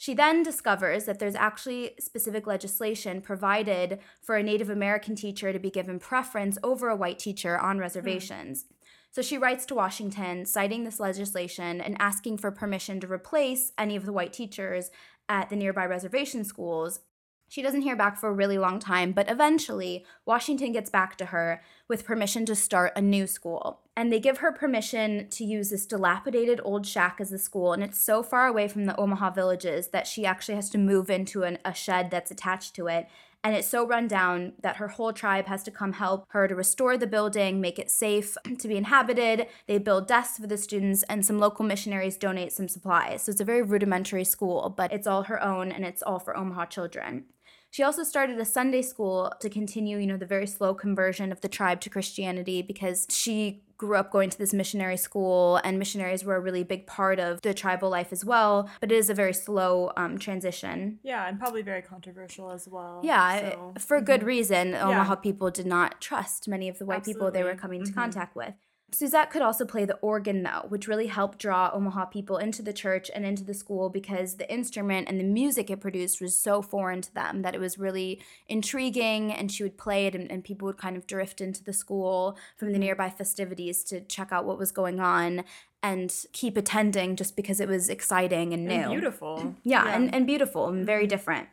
She 0.00 0.14
then 0.14 0.42
discovers 0.42 1.04
that 1.04 1.18
there's 1.18 1.34
actually 1.34 1.90
specific 2.00 2.46
legislation 2.46 3.20
provided 3.20 3.98
for 4.22 4.36
a 4.36 4.42
Native 4.42 4.70
American 4.70 5.14
teacher 5.14 5.52
to 5.52 5.58
be 5.58 5.70
given 5.70 5.98
preference 5.98 6.56
over 6.62 6.88
a 6.88 6.96
white 6.96 7.18
teacher 7.18 7.58
on 7.58 7.76
hmm. 7.76 7.82
reservations. 7.82 8.64
Mm. 8.64 8.79
So 9.12 9.22
she 9.22 9.38
writes 9.38 9.66
to 9.66 9.74
Washington 9.74 10.46
citing 10.46 10.84
this 10.84 11.00
legislation 11.00 11.80
and 11.80 11.96
asking 11.98 12.38
for 12.38 12.50
permission 12.50 13.00
to 13.00 13.12
replace 13.12 13.72
any 13.76 13.96
of 13.96 14.06
the 14.06 14.12
white 14.12 14.32
teachers 14.32 14.90
at 15.28 15.50
the 15.50 15.56
nearby 15.56 15.84
reservation 15.84 16.44
schools. 16.44 17.00
She 17.48 17.62
doesn't 17.62 17.82
hear 17.82 17.96
back 17.96 18.16
for 18.16 18.28
a 18.28 18.32
really 18.32 18.58
long 18.58 18.78
time, 18.78 19.10
but 19.10 19.28
eventually, 19.28 20.06
Washington 20.24 20.70
gets 20.70 20.88
back 20.88 21.16
to 21.16 21.26
her 21.26 21.60
with 21.88 22.04
permission 22.04 22.46
to 22.46 22.54
start 22.54 22.92
a 22.94 23.02
new 23.02 23.26
school. 23.26 23.80
And 23.96 24.12
they 24.12 24.20
give 24.20 24.38
her 24.38 24.52
permission 24.52 25.28
to 25.30 25.44
use 25.44 25.70
this 25.70 25.84
dilapidated 25.84 26.60
old 26.62 26.86
shack 26.86 27.16
as 27.18 27.30
the 27.30 27.38
school, 27.38 27.72
and 27.72 27.82
it's 27.82 27.98
so 27.98 28.22
far 28.22 28.46
away 28.46 28.68
from 28.68 28.86
the 28.86 28.96
Omaha 28.96 29.30
villages 29.30 29.88
that 29.88 30.06
she 30.06 30.24
actually 30.24 30.54
has 30.54 30.70
to 30.70 30.78
move 30.78 31.10
into 31.10 31.42
an, 31.42 31.58
a 31.64 31.74
shed 31.74 32.12
that's 32.12 32.30
attached 32.30 32.76
to 32.76 32.86
it 32.86 33.08
and 33.42 33.56
it's 33.56 33.68
so 33.68 33.86
run 33.86 34.06
down 34.06 34.52
that 34.62 34.76
her 34.76 34.88
whole 34.88 35.12
tribe 35.12 35.46
has 35.46 35.62
to 35.62 35.70
come 35.70 35.94
help 35.94 36.26
her 36.28 36.46
to 36.46 36.54
restore 36.54 36.98
the 36.98 37.06
building, 37.06 37.60
make 37.60 37.78
it 37.78 37.90
safe 37.90 38.36
to 38.58 38.68
be 38.68 38.76
inhabited. 38.76 39.46
They 39.66 39.78
build 39.78 40.06
desks 40.06 40.38
for 40.38 40.46
the 40.46 40.58
students, 40.58 41.02
and 41.04 41.24
some 41.24 41.38
local 41.38 41.64
missionaries 41.64 42.16
donate 42.16 42.52
some 42.52 42.68
supplies. 42.68 43.22
So 43.22 43.30
it's 43.30 43.40
a 43.40 43.44
very 43.44 43.62
rudimentary 43.62 44.24
school, 44.24 44.74
but 44.76 44.92
it's 44.92 45.06
all 45.06 45.24
her 45.24 45.42
own 45.42 45.72
and 45.72 45.84
it's 45.84 46.02
all 46.02 46.18
for 46.18 46.36
Omaha 46.36 46.66
children. 46.66 47.24
She 47.70 47.82
also 47.82 48.02
started 48.02 48.38
a 48.38 48.44
Sunday 48.44 48.82
school 48.82 49.32
to 49.40 49.48
continue, 49.48 49.98
you 49.98 50.06
know, 50.06 50.16
the 50.16 50.26
very 50.26 50.46
slow 50.46 50.74
conversion 50.74 51.30
of 51.30 51.40
the 51.40 51.48
tribe 51.48 51.80
to 51.82 51.90
Christianity 51.90 52.62
because 52.62 53.06
she 53.10 53.62
grew 53.80 53.96
up 53.96 54.10
going 54.10 54.28
to 54.28 54.36
this 54.36 54.52
missionary 54.52 54.98
school, 54.98 55.58
and 55.64 55.78
missionaries 55.78 56.22
were 56.22 56.36
a 56.36 56.40
really 56.40 56.62
big 56.62 56.86
part 56.86 57.18
of 57.18 57.40
the 57.40 57.54
tribal 57.54 57.88
life 57.88 58.12
as 58.12 58.24
well. 58.26 58.68
But 58.78 58.92
it 58.92 58.96
is 58.96 59.08
a 59.08 59.14
very 59.14 59.32
slow 59.32 59.90
um, 59.96 60.18
transition. 60.18 60.98
Yeah, 61.02 61.26
and 61.26 61.38
probably 61.38 61.62
very 61.62 61.80
controversial 61.80 62.50
as 62.50 62.68
well. 62.68 63.00
Yeah, 63.02 63.52
so. 63.52 63.74
for 63.78 64.00
good 64.02 64.20
mm-hmm. 64.20 64.26
reason. 64.26 64.74
Omaha 64.74 65.12
yeah. 65.12 65.14
people 65.14 65.50
did 65.50 65.64
not 65.64 66.00
trust 66.00 66.46
many 66.46 66.68
of 66.68 66.78
the 66.78 66.84
white 66.84 66.98
Absolutely. 66.98 67.18
people 67.18 67.30
they 67.30 67.42
were 67.42 67.54
coming 67.54 67.80
mm-hmm. 67.80 67.88
into 67.88 67.98
contact 67.98 68.36
with. 68.36 68.54
Susette 68.92 69.30
could 69.30 69.42
also 69.42 69.64
play 69.64 69.84
the 69.84 69.96
organ, 69.96 70.42
though, 70.42 70.66
which 70.68 70.88
really 70.88 71.06
helped 71.06 71.38
draw 71.38 71.70
Omaha 71.72 72.06
people 72.06 72.36
into 72.36 72.62
the 72.62 72.72
church 72.72 73.10
and 73.14 73.24
into 73.24 73.44
the 73.44 73.54
school 73.54 73.88
because 73.88 74.36
the 74.36 74.52
instrument 74.52 75.08
and 75.08 75.18
the 75.18 75.24
music 75.24 75.70
it 75.70 75.80
produced 75.80 76.20
was 76.20 76.36
so 76.36 76.62
foreign 76.62 77.00
to 77.02 77.14
them 77.14 77.42
that 77.42 77.54
it 77.54 77.60
was 77.60 77.78
really 77.78 78.20
intriguing. 78.48 79.32
And 79.32 79.50
she 79.50 79.62
would 79.62 79.78
play 79.78 80.06
it, 80.06 80.14
and, 80.14 80.30
and 80.30 80.44
people 80.44 80.66
would 80.66 80.78
kind 80.78 80.96
of 80.96 81.06
drift 81.06 81.40
into 81.40 81.62
the 81.62 81.72
school 81.72 82.36
from 82.56 82.72
the 82.72 82.78
nearby 82.78 83.10
festivities 83.10 83.84
to 83.84 84.00
check 84.00 84.32
out 84.32 84.44
what 84.44 84.58
was 84.58 84.72
going 84.72 85.00
on 85.00 85.44
and 85.82 86.14
keep 86.32 86.56
attending 86.56 87.16
just 87.16 87.36
because 87.36 87.60
it 87.60 87.68
was 87.68 87.88
exciting 87.88 88.52
and 88.52 88.66
new. 88.66 88.74
And 88.74 88.90
beautiful. 88.90 89.54
Yeah, 89.64 89.94
And, 89.94 90.14
and 90.14 90.26
beautiful 90.26 90.68
and 90.68 90.84
very 90.84 91.04
mm-hmm. 91.04 91.08
different. 91.08 91.48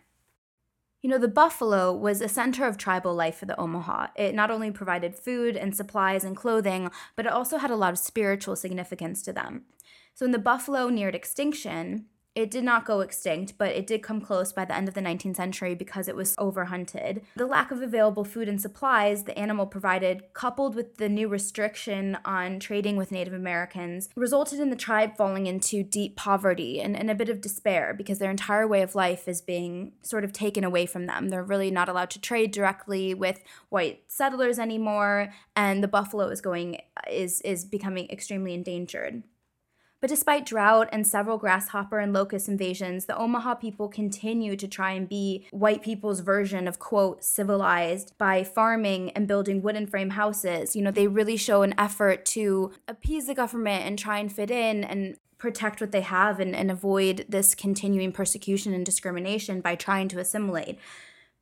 You 1.08 1.14
know, 1.14 1.20
the 1.20 1.30
buffalo 1.30 1.94
was 1.94 2.20
a 2.20 2.28
center 2.28 2.66
of 2.66 2.78
tribal 2.78 3.16
life 3.16 3.38
for 3.38 3.46
the 3.46 3.58
Omaha. 3.58 4.08
It 4.18 4.36
not 4.36 4.52
only 4.52 4.72
provided 4.72 5.16
food 5.16 5.56
and 5.56 5.74
supplies 5.74 6.26
and 6.26 6.36
clothing, 6.36 6.92
but 7.16 7.26
it 7.26 7.32
also 7.32 7.60
had 7.60 7.72
a 7.72 7.78
lot 7.78 7.94
of 7.94 7.98
spiritual 7.98 8.58
significance 8.58 9.22
to 9.22 9.32
them. 9.32 9.64
So 10.16 10.26
when 10.26 10.34
the 10.34 10.38
buffalo 10.38 10.90
neared 10.90 11.16
extinction, 11.16 12.08
it 12.38 12.52
did 12.52 12.64
not 12.64 12.86
go 12.86 13.00
extinct, 13.00 13.56
but 13.58 13.72
it 13.72 13.88
did 13.88 14.04
come 14.04 14.22
close 14.22 14.54
by 14.54 14.64
the 14.64 14.76
end 14.76 14.88
of 14.88 14.94
the 14.94 15.02
19th 15.02 15.38
century 15.38 15.74
because 15.74 16.08
it 16.08 16.16
was 16.16 16.36
overhunted. 16.36 17.24
The 17.36 17.48
lack 17.48 17.72
of 17.72 17.82
available 17.82 18.24
food 18.24 18.48
and 18.48 18.62
supplies 18.62 19.24
the 19.24 19.38
animal 19.38 19.66
provided, 19.66 20.22
coupled 20.36 20.76
with 20.76 20.98
the 20.98 21.10
new 21.10 21.28
restriction 21.28 22.16
on 22.26 22.60
trading 22.60 22.96
with 22.96 23.12
Native 23.12 23.34
Americans, 23.34 24.10
resulted 24.16 24.60
in 24.60 24.70
the 24.70 24.76
tribe 24.76 25.18
falling 25.18 25.48
into 25.48 25.82
deep 25.82 26.16
poverty 26.16 26.80
and, 26.80 26.96
and 26.96 27.10
a 27.10 27.16
bit 27.16 27.30
of 27.30 27.42
despair 27.42 27.96
because 27.98 28.20
their 28.20 28.30
entire 28.30 28.68
way 28.68 28.84
of 28.84 28.94
life 28.94 29.28
is 29.28 29.42
being 29.42 29.94
sort 30.04 30.24
of 30.24 30.32
taken 30.32 30.64
away 30.64 30.86
from 30.86 31.08
them. 31.08 31.30
They're 31.30 31.42
really 31.42 31.72
not 31.72 31.90
allowed 31.90 32.12
to 32.12 32.22
trade 32.22 32.52
directly 32.52 33.16
with 33.16 33.44
white 33.70 34.04
settlers 34.08 34.60
anymore, 34.60 35.34
and 35.56 35.84
the 35.84 35.88
buffalo 35.88 36.28
is 36.28 36.42
going 36.42 36.82
is 37.12 37.42
is 37.42 37.66
becoming 37.66 38.08
extremely 38.12 38.54
endangered. 38.54 39.24
But 40.00 40.10
despite 40.12 40.46
drought 40.46 40.90
and 40.92 41.08
several 41.08 41.38
grasshopper 41.40 41.98
and 41.98 42.14
locust 42.14 42.48
invasions, 42.48 43.06
the 43.06 43.18
Omaha 43.18 43.56
people 43.56 43.88
continue 43.88 44.56
to 44.56 44.68
try 44.68 44.92
and 44.92 45.10
be 45.10 45.48
white 45.52 45.82
people's 45.82 46.20
version 46.20 46.68
of, 46.68 46.78
quote, 46.78 47.24
civilized 47.24 48.14
by 48.20 48.44
farming 48.44 49.10
and 49.12 49.28
building 49.28 49.64
wooden 49.64 49.88
frame 49.88 50.12
houses. 50.12 50.76
You 50.76 50.84
know, 50.84 50.92
they 50.92 51.08
really 51.08 51.38
show 51.38 51.64
an 51.64 51.74
effort 51.80 52.26
to 52.26 52.74
appease 52.88 53.26
the 53.26 53.34
government 53.34 53.86
and 53.86 53.98
try 53.98 54.20
and 54.20 54.32
fit 54.32 54.52
in 54.52 54.84
and 54.84 55.18
protect 55.40 55.82
what 55.82 55.92
they 55.92 56.02
have 56.02 56.40
and, 56.40 56.56
and 56.56 56.70
avoid 56.70 57.26
this 57.30 57.56
continuing 57.56 58.12
persecution 58.12 58.74
and 58.74 58.86
discrimination 58.86 59.62
by 59.62 59.76
trying 59.76 60.08
to 60.10 60.20
assimilate. 60.20 60.78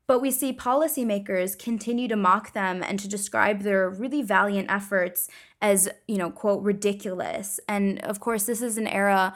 But 0.07 0.19
we 0.21 0.29
see 0.29 0.53
policymakers 0.53 1.57
continue 1.57 2.07
to 2.07 2.15
mock 2.15 2.53
them 2.53 2.83
and 2.83 2.99
to 2.99 3.07
describe 3.07 3.61
their 3.61 3.89
really 3.89 4.21
valiant 4.21 4.69
efforts 4.69 5.29
as, 5.61 5.89
you 6.07 6.17
know, 6.17 6.29
quote, 6.29 6.61
ridiculous. 6.61 7.59
And 7.67 7.99
of 8.03 8.19
course, 8.19 8.45
this 8.45 8.61
is 8.61 8.77
an 8.77 8.87
era 8.87 9.33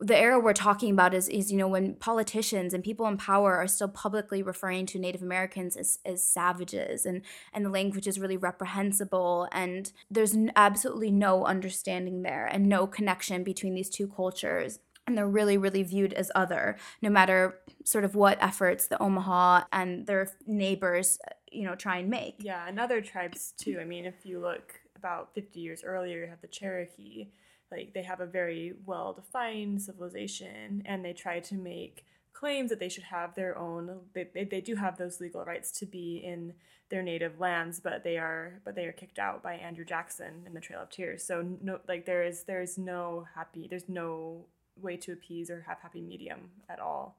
the 0.00 0.16
era 0.16 0.38
we're 0.40 0.52
talking 0.52 0.92
about 0.92 1.14
is, 1.14 1.28
is 1.28 1.52
you 1.52 1.58
know 1.58 1.68
when 1.68 1.94
politicians 1.94 2.74
and 2.74 2.82
people 2.82 3.06
in 3.06 3.16
power 3.16 3.56
are 3.56 3.66
still 3.66 3.88
publicly 3.88 4.42
referring 4.42 4.86
to 4.86 4.98
Native 4.98 5.22
Americans 5.22 5.76
as, 5.76 5.98
as 6.04 6.24
savages 6.24 7.06
and 7.06 7.22
and 7.52 7.64
the 7.64 7.70
language 7.70 8.06
is 8.06 8.18
really 8.18 8.36
reprehensible 8.36 9.48
and 9.52 9.92
there's 10.10 10.36
absolutely 10.56 11.10
no 11.10 11.44
understanding 11.44 12.22
there 12.22 12.46
and 12.46 12.68
no 12.68 12.86
connection 12.86 13.44
between 13.44 13.74
these 13.74 13.88
two 13.88 14.08
cultures 14.08 14.80
and 15.06 15.16
they're 15.16 15.28
really 15.28 15.58
really 15.58 15.82
viewed 15.82 16.12
as 16.12 16.30
other 16.34 16.76
no 17.02 17.10
matter 17.10 17.58
sort 17.84 18.04
of 18.04 18.14
what 18.14 18.42
efforts 18.42 18.86
the 18.86 19.00
omaha 19.02 19.62
and 19.72 20.06
their 20.06 20.30
neighbors 20.46 21.18
uh, 21.28 21.32
you 21.54 21.64
know 21.64 21.74
try 21.74 21.98
and 21.98 22.10
make. 22.10 22.36
Yeah 22.40 22.66
and 22.66 22.78
other 22.80 23.00
tribes 23.00 23.54
too. 23.56 23.78
I 23.80 23.84
mean 23.84 24.04
if 24.04 24.26
you 24.26 24.40
look 24.40 24.80
about 24.96 25.34
50 25.34 25.60
years 25.60 25.84
earlier 25.84 26.24
you 26.24 26.30
have 26.30 26.40
the 26.40 26.48
cherokee. 26.48 27.28
Like 27.70 27.92
they 27.94 28.02
have 28.02 28.20
a 28.20 28.26
very 28.26 28.74
well 28.84 29.12
defined 29.12 29.82
civilization 29.82 30.82
and 30.86 31.04
they 31.04 31.12
try 31.12 31.40
to 31.40 31.54
make 31.54 32.04
claims 32.32 32.70
that 32.70 32.80
they 32.80 32.88
should 32.88 33.04
have 33.04 33.34
their 33.34 33.56
own 33.56 34.00
they, 34.12 34.28
they, 34.34 34.44
they 34.44 34.60
do 34.60 34.74
have 34.74 34.98
those 34.98 35.20
legal 35.20 35.44
rights 35.44 35.70
to 35.70 35.86
be 35.86 36.20
in 36.24 36.52
their 36.90 37.02
native 37.02 37.40
lands 37.40 37.80
but 37.80 38.04
they 38.04 38.18
are 38.18 38.60
but 38.64 38.74
they 38.74 38.84
are 38.84 38.92
kicked 38.92 39.18
out 39.18 39.42
by 39.42 39.54
andrew 39.54 39.84
jackson 39.84 40.42
in 40.46 40.52
the 40.54 40.60
trail 40.60 40.80
of 40.80 40.90
tears. 40.90 41.24
So 41.24 41.44
no 41.62 41.78
like 41.88 42.06
there 42.06 42.24
is 42.24 42.44
there 42.44 42.60
is 42.60 42.76
no 42.76 43.26
happy 43.34 43.66
there's 43.68 43.88
no 43.88 44.46
way 44.80 44.96
to 44.98 45.12
appease 45.12 45.50
or 45.50 45.64
have 45.68 45.78
happy 45.80 46.00
medium 46.00 46.50
at 46.68 46.80
all. 46.80 47.18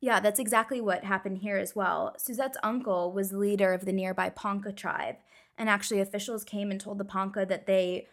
Yeah, 0.00 0.20
that's 0.20 0.38
exactly 0.38 0.80
what 0.80 1.04
happened 1.04 1.38
here 1.38 1.56
as 1.56 1.74
well. 1.74 2.14
Susette's 2.18 2.58
uncle 2.62 3.12
was 3.12 3.30
the 3.30 3.38
leader 3.38 3.72
of 3.72 3.84
the 3.84 3.92
nearby 3.92 4.30
Ponca 4.30 4.72
tribe, 4.72 5.16
and 5.56 5.68
actually 5.68 6.00
officials 6.00 6.44
came 6.44 6.70
and 6.70 6.80
told 6.80 6.98
the 6.98 7.04
Ponca 7.04 7.44
that 7.44 7.66
they 7.66 8.06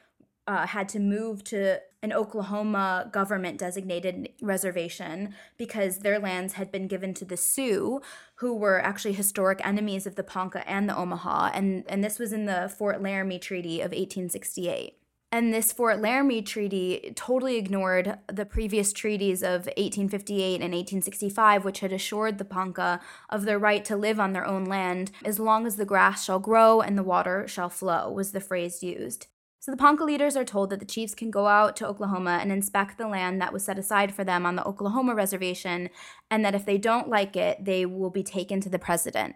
uh, 0.47 0.67
had 0.67 0.87
to 0.89 0.99
move 0.99 1.43
to 1.43 1.79
an 2.03 2.13
Oklahoma 2.13 3.09
government 3.11 3.57
designated 3.57 4.29
reservation 4.41 5.33
because 5.57 5.99
their 5.99 6.19
lands 6.19 6.53
had 6.53 6.71
been 6.71 6.87
given 6.87 7.13
to 7.15 7.25
the 7.25 7.37
Sioux, 7.37 8.01
who 8.35 8.55
were 8.55 8.79
actually 8.79 9.13
historic 9.13 9.59
enemies 9.65 10.05
of 10.05 10.15
the 10.15 10.23
Ponca 10.23 10.67
and 10.69 10.87
the 10.87 10.95
Omaha, 10.95 11.51
and, 11.53 11.83
and 11.87 12.03
this 12.03 12.19
was 12.19 12.31
in 12.31 12.45
the 12.45 12.71
Fort 12.77 13.01
Laramie 13.01 13.39
Treaty 13.39 13.79
of 13.79 13.91
1868. 13.91 14.97
And 15.35 15.53
this 15.53 15.73
Fort 15.73 15.99
Laramie 15.99 16.41
Treaty 16.41 17.11
totally 17.13 17.57
ignored 17.57 18.19
the 18.31 18.45
previous 18.45 18.93
treaties 18.93 19.43
of 19.43 19.65
1858 19.65 20.61
and 20.61 20.73
1865, 20.73 21.65
which 21.65 21.81
had 21.81 21.91
assured 21.91 22.37
the 22.37 22.45
Ponca 22.45 23.01
of 23.29 23.43
their 23.43 23.59
right 23.59 23.83
to 23.83 23.97
live 23.97 24.17
on 24.17 24.31
their 24.31 24.45
own 24.45 24.63
land 24.63 25.11
as 25.25 25.37
long 25.37 25.67
as 25.67 25.75
the 25.75 25.83
grass 25.83 26.23
shall 26.23 26.39
grow 26.39 26.79
and 26.79 26.97
the 26.97 27.03
water 27.03 27.49
shall 27.49 27.67
flow, 27.67 28.09
was 28.09 28.31
the 28.31 28.39
phrase 28.39 28.81
used. 28.81 29.27
So 29.59 29.71
the 29.71 29.77
Ponca 29.77 30.05
leaders 30.05 30.37
are 30.37 30.45
told 30.45 30.69
that 30.69 30.79
the 30.79 30.85
chiefs 30.85 31.13
can 31.13 31.31
go 31.31 31.47
out 31.47 31.75
to 31.75 31.87
Oklahoma 31.87 32.39
and 32.41 32.49
inspect 32.49 32.97
the 32.97 33.09
land 33.09 33.41
that 33.41 33.51
was 33.51 33.65
set 33.65 33.77
aside 33.77 34.15
for 34.15 34.23
them 34.23 34.45
on 34.45 34.55
the 34.55 34.65
Oklahoma 34.65 35.15
reservation, 35.15 35.89
and 36.31 36.45
that 36.45 36.55
if 36.55 36.65
they 36.65 36.77
don't 36.77 37.09
like 37.09 37.35
it, 37.35 37.65
they 37.65 37.85
will 37.85 38.09
be 38.09 38.23
taken 38.23 38.61
to 38.61 38.69
the 38.69 38.79
president. 38.79 39.35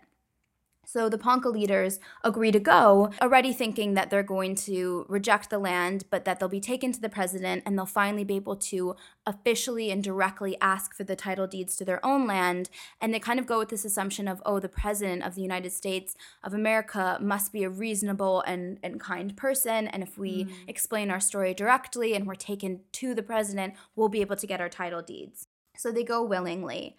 So 0.92 1.08
the 1.08 1.20
Ponca 1.20 1.50
leaders 1.50 2.00
agree 2.24 2.52
to 2.52 2.60
go, 2.60 3.12
already 3.22 3.54
thinking 3.54 3.94
that 3.94 4.10
they're 4.10 4.24
going 4.24 4.56
to 4.56 5.06
reject 5.08 5.52
the 5.52 5.60
land, 5.60 6.06
but 6.10 6.26
that 6.26 6.40
they'll 6.40 6.50
be 6.50 6.60
taken 6.60 6.92
to 6.92 7.00
the 7.00 7.10
president 7.10 7.62
and 7.64 7.78
they'll 7.78 7.86
finally 7.86 8.24
be 8.24 8.38
able 8.38 8.56
to 8.56 8.96
officially 9.24 9.92
and 9.92 10.04
directly 10.04 10.58
ask 10.62 10.96
for 10.96 11.04
the 11.04 11.16
title 11.16 11.46
deeds 11.46 11.76
to 11.76 11.86
their 11.86 12.04
own 12.04 12.26
land. 12.26 12.72
And 13.00 13.14
they 13.14 13.20
kind 13.20 13.40
of 13.40 13.46
go 13.46 13.60
with 13.60 13.70
this 13.70 13.86
assumption 13.86 14.28
of, 14.28 14.42
oh, 14.48 14.60
the 14.60 14.68
president 14.68 15.22
of 15.22 15.36
the 15.36 15.44
United 15.44 15.74
States 15.74 16.16
of 16.44 16.56
America 16.56 17.20
must 17.22 17.54
be 17.54 17.64
a 17.64 17.70
reasonable 17.70 18.42
and, 18.48 18.80
and 18.82 19.00
kind 19.00 19.38
person. 19.38 19.88
And 19.90 20.02
if 20.02 20.18
we 20.18 20.46
mm. 20.46 20.52
explain 20.68 21.12
our 21.12 21.20
story 21.20 21.54
directly 21.54 22.16
and 22.16 22.26
we're 22.26 22.34
taken 22.34 22.80
to 22.94 23.14
the 23.14 23.22
president, 23.22 23.76
we'll 23.96 24.10
be 24.10 24.22
able 24.22 24.38
to 24.38 24.48
get 24.48 24.60
our 24.60 24.70
title 24.70 25.04
deeds. 25.04 25.46
So 25.78 25.92
they 25.92 26.04
go 26.04 26.24
willingly 26.24 26.98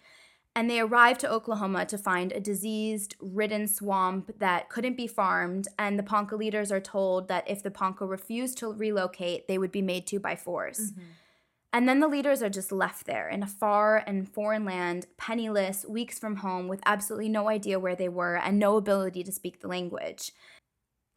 and 0.55 0.69
they 0.69 0.79
arrived 0.79 1.21
to 1.21 1.31
Oklahoma 1.31 1.85
to 1.85 1.97
find 1.97 2.31
a 2.31 2.39
diseased, 2.39 3.15
ridden 3.21 3.67
swamp 3.67 4.39
that 4.39 4.69
couldn't 4.69 4.97
be 4.97 5.07
farmed. 5.07 5.67
And 5.79 5.97
the 5.97 6.03
Ponca 6.03 6.35
leaders 6.35 6.71
are 6.71 6.81
told 6.81 7.29
that 7.29 7.49
if 7.49 7.63
the 7.63 7.71
Ponca 7.71 8.05
refused 8.05 8.57
to 8.57 8.71
relocate, 8.71 9.47
they 9.47 9.57
would 9.57 9.71
be 9.71 9.81
made 9.81 10.05
to 10.07 10.19
by 10.19 10.35
force. 10.35 10.91
Mm-hmm. 10.91 11.01
And 11.73 11.87
then 11.87 12.01
the 12.01 12.09
leaders 12.09 12.43
are 12.43 12.49
just 12.49 12.73
left 12.73 13.05
there 13.05 13.29
in 13.29 13.43
a 13.43 13.47
far 13.47 14.03
and 14.05 14.27
foreign 14.27 14.65
land, 14.65 15.07
penniless, 15.17 15.85
weeks 15.87 16.19
from 16.19 16.37
home, 16.37 16.67
with 16.67 16.81
absolutely 16.85 17.29
no 17.29 17.47
idea 17.47 17.79
where 17.79 17.95
they 17.95 18.09
were 18.09 18.35
and 18.35 18.59
no 18.59 18.75
ability 18.75 19.23
to 19.23 19.31
speak 19.31 19.61
the 19.61 19.69
language. 19.69 20.33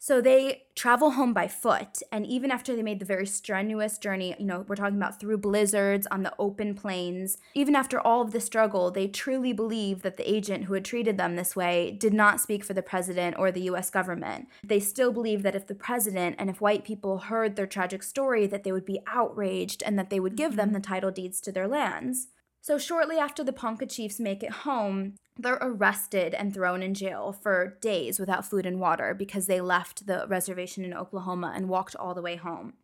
So 0.04 0.20
they 0.20 0.64
travel 0.74 1.12
home 1.12 1.32
by 1.32 1.48
foot. 1.48 2.02
And 2.12 2.26
even 2.26 2.50
after 2.50 2.76
they 2.76 2.82
made 2.82 2.98
the 2.98 3.06
very 3.06 3.24
strenuous 3.24 3.96
journey, 3.96 4.36
you 4.38 4.44
know, 4.44 4.66
we're 4.68 4.76
talking 4.76 4.98
about 4.98 5.18
through 5.18 5.38
blizzards 5.38 6.06
on 6.08 6.24
the 6.24 6.34
open 6.38 6.74
plains, 6.74 7.38
even 7.54 7.74
after 7.74 7.98
all 7.98 8.20
of 8.20 8.32
the 8.32 8.38
struggle, 8.38 8.90
they 8.90 9.08
truly 9.08 9.54
believe 9.54 10.02
that 10.02 10.18
the 10.18 10.30
agent 10.30 10.64
who 10.64 10.74
had 10.74 10.84
treated 10.84 11.16
them 11.16 11.36
this 11.36 11.56
way 11.56 11.90
did 11.90 12.12
not 12.12 12.38
speak 12.38 12.64
for 12.64 12.74
the 12.74 12.82
president 12.82 13.36
or 13.38 13.50
the 13.50 13.62
US 13.62 13.88
government. 13.88 14.46
They 14.62 14.78
still 14.78 15.10
believe 15.10 15.42
that 15.42 15.56
if 15.56 15.68
the 15.68 15.74
president 15.74 16.36
and 16.38 16.50
if 16.50 16.60
white 16.60 16.84
people 16.84 17.16
heard 17.16 17.56
their 17.56 17.66
tragic 17.66 18.02
story, 18.02 18.46
that 18.46 18.62
they 18.62 18.72
would 18.72 18.84
be 18.84 19.00
outraged 19.06 19.82
and 19.82 19.98
that 19.98 20.10
they 20.10 20.20
would 20.20 20.36
give 20.36 20.56
them 20.56 20.66
mm-hmm. 20.66 20.74
the 20.74 20.80
title 20.80 21.12
deeds 21.12 21.40
to 21.40 21.50
their 21.50 21.66
lands. 21.66 22.28
So, 22.60 22.76
shortly 22.76 23.16
after 23.16 23.42
the 23.42 23.54
Ponca 23.54 23.86
chiefs 23.86 24.20
make 24.20 24.42
it 24.42 24.50
home, 24.50 25.16
they're 25.36 25.58
arrested 25.60 26.34
and 26.34 26.54
thrown 26.54 26.82
in 26.82 26.94
jail 26.94 27.32
for 27.32 27.76
days 27.80 28.20
without 28.20 28.44
food 28.44 28.66
and 28.66 28.80
water 28.80 29.14
because 29.14 29.46
they 29.46 29.60
left 29.60 30.06
the 30.06 30.26
reservation 30.28 30.84
in 30.84 30.94
Oklahoma 30.94 31.52
and 31.54 31.68
walked 31.68 31.96
all 31.96 32.14
the 32.14 32.22
way 32.22 32.36
home. 32.36 32.74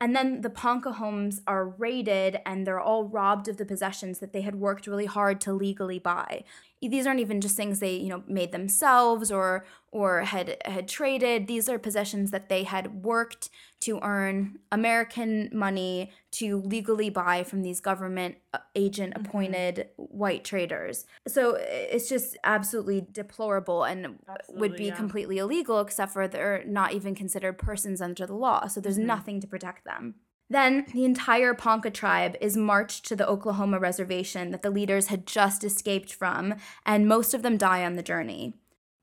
And 0.00 0.14
then 0.14 0.42
the 0.42 0.50
Ponca 0.50 0.92
homes 0.92 1.40
are 1.46 1.68
raided 1.68 2.40
and 2.46 2.66
they're 2.66 2.80
all 2.80 3.04
robbed 3.04 3.48
of 3.48 3.56
the 3.56 3.64
possessions 3.64 4.20
that 4.20 4.32
they 4.32 4.42
had 4.42 4.56
worked 4.56 4.86
really 4.86 5.06
hard 5.06 5.40
to 5.42 5.52
legally 5.52 5.98
buy. 5.98 6.44
These 6.80 7.06
aren't 7.06 7.20
even 7.20 7.40
just 7.40 7.56
things 7.56 7.80
they 7.80 7.94
you 7.96 8.08
know 8.08 8.22
made 8.28 8.52
themselves 8.52 9.32
or 9.32 9.64
or 9.90 10.20
had 10.20 10.56
had 10.64 10.86
traded 10.86 11.46
these 11.46 11.68
are 11.68 11.78
possessions 11.78 12.30
that 12.30 12.48
they 12.48 12.62
had 12.62 13.02
worked 13.02 13.50
to 13.80 13.98
earn 14.02 14.58
american 14.70 15.48
money 15.52 16.10
to 16.30 16.60
legally 16.60 17.10
buy 17.10 17.42
from 17.42 17.62
these 17.62 17.80
government 17.80 18.36
uh, 18.54 18.58
agent 18.76 19.12
appointed 19.16 19.88
mm-hmm. 19.98 20.16
white 20.16 20.44
traders 20.44 21.06
so 21.26 21.56
it's 21.58 22.08
just 22.08 22.36
absolutely 22.44 23.04
deplorable 23.10 23.84
and 23.84 24.18
absolutely, 24.28 24.60
would 24.60 24.76
be 24.76 24.86
yeah. 24.86 24.94
completely 24.94 25.38
illegal 25.38 25.80
except 25.80 26.12
for 26.12 26.28
they're 26.28 26.62
not 26.66 26.92
even 26.92 27.14
considered 27.14 27.58
persons 27.58 28.00
under 28.00 28.26
the 28.26 28.34
law 28.34 28.66
so 28.66 28.80
there's 28.80 28.98
mm-hmm. 28.98 29.06
nothing 29.06 29.40
to 29.40 29.46
protect 29.46 29.84
them 29.84 30.14
then 30.50 30.86
the 30.92 31.04
entire 31.04 31.54
Ponca 31.54 31.90
tribe 31.90 32.36
is 32.40 32.56
marched 32.56 33.04
to 33.06 33.16
the 33.16 33.28
Oklahoma 33.28 33.78
reservation 33.78 34.50
that 34.50 34.62
the 34.62 34.70
leaders 34.70 35.08
had 35.08 35.26
just 35.26 35.62
escaped 35.62 36.12
from, 36.12 36.54
and 36.86 37.06
most 37.06 37.34
of 37.34 37.42
them 37.42 37.56
die 37.56 37.84
on 37.84 37.96
the 37.96 38.02
journey. 38.02 38.54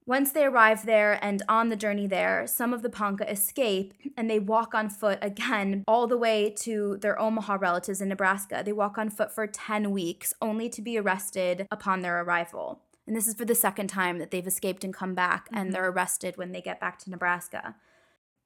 Once 0.08 0.32
they 0.32 0.46
arrive 0.46 0.86
there 0.86 1.18
and 1.24 1.42
on 1.50 1.70
the 1.70 1.76
journey 1.76 2.06
there, 2.06 2.46
some 2.46 2.74
of 2.74 2.84
the 2.84 2.90
Ponca 2.90 3.30
escape 3.30 3.92
and 4.16 4.30
they 4.30 4.38
walk 4.38 4.76
on 4.76 4.88
foot 4.88 5.18
again 5.22 5.84
all 5.88 6.06
the 6.06 6.18
way 6.18 6.52
to 6.52 6.98
their 7.02 7.20
Omaha 7.20 7.58
relatives 7.60 8.02
in 8.02 8.10
Nebraska. 8.10 8.62
They 8.64 8.72
walk 8.72 9.00
on 9.00 9.10
foot 9.10 9.34
for 9.34 9.48
10 9.48 9.90
weeks, 9.90 10.32
only 10.42 10.70
to 10.70 10.82
be 10.82 11.00
arrested 11.00 11.68
upon 11.72 12.02
their 12.02 12.22
arrival. 12.22 12.82
And 13.08 13.16
this 13.16 13.28
is 13.28 13.34
for 13.34 13.46
the 13.46 13.56
second 13.56 13.88
time 13.88 14.20
that 14.20 14.30
they've 14.30 14.46
escaped 14.46 14.84
and 14.84 14.94
come 14.94 15.16
back, 15.16 15.48
and 15.52 15.66
mm-hmm. 15.66 15.72
they're 15.72 15.90
arrested 15.90 16.38
when 16.38 16.52
they 16.52 16.62
get 16.62 16.80
back 16.80 17.00
to 17.00 17.10
Nebraska 17.10 17.76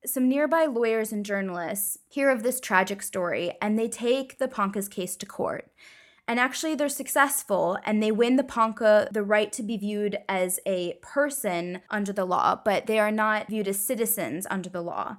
some 0.05 0.29
nearby 0.29 0.65
lawyers 0.65 1.11
and 1.11 1.25
journalists 1.25 1.97
hear 2.07 2.29
of 2.29 2.43
this 2.43 2.59
tragic 2.59 3.01
story 3.01 3.53
and 3.61 3.77
they 3.77 3.87
take 3.87 4.37
the 4.37 4.47
Ponca's 4.47 4.87
case 4.87 5.15
to 5.17 5.25
court. 5.25 5.71
And 6.27 6.39
actually, 6.39 6.75
they're 6.75 6.89
successful 6.89 7.79
and 7.83 8.03
they 8.03 8.11
win 8.11 8.35
the 8.35 8.43
Ponca 8.43 9.07
the 9.11 9.23
right 9.23 9.51
to 9.51 9.63
be 9.63 9.77
viewed 9.77 10.19
as 10.29 10.59
a 10.65 10.93
person 11.01 11.81
under 11.89 12.13
the 12.13 12.25
law, 12.25 12.61
but 12.63 12.85
they 12.85 12.99
are 12.99 13.11
not 13.11 13.47
viewed 13.49 13.67
as 13.67 13.79
citizens 13.79 14.45
under 14.49 14.69
the 14.69 14.83
law. 14.83 15.17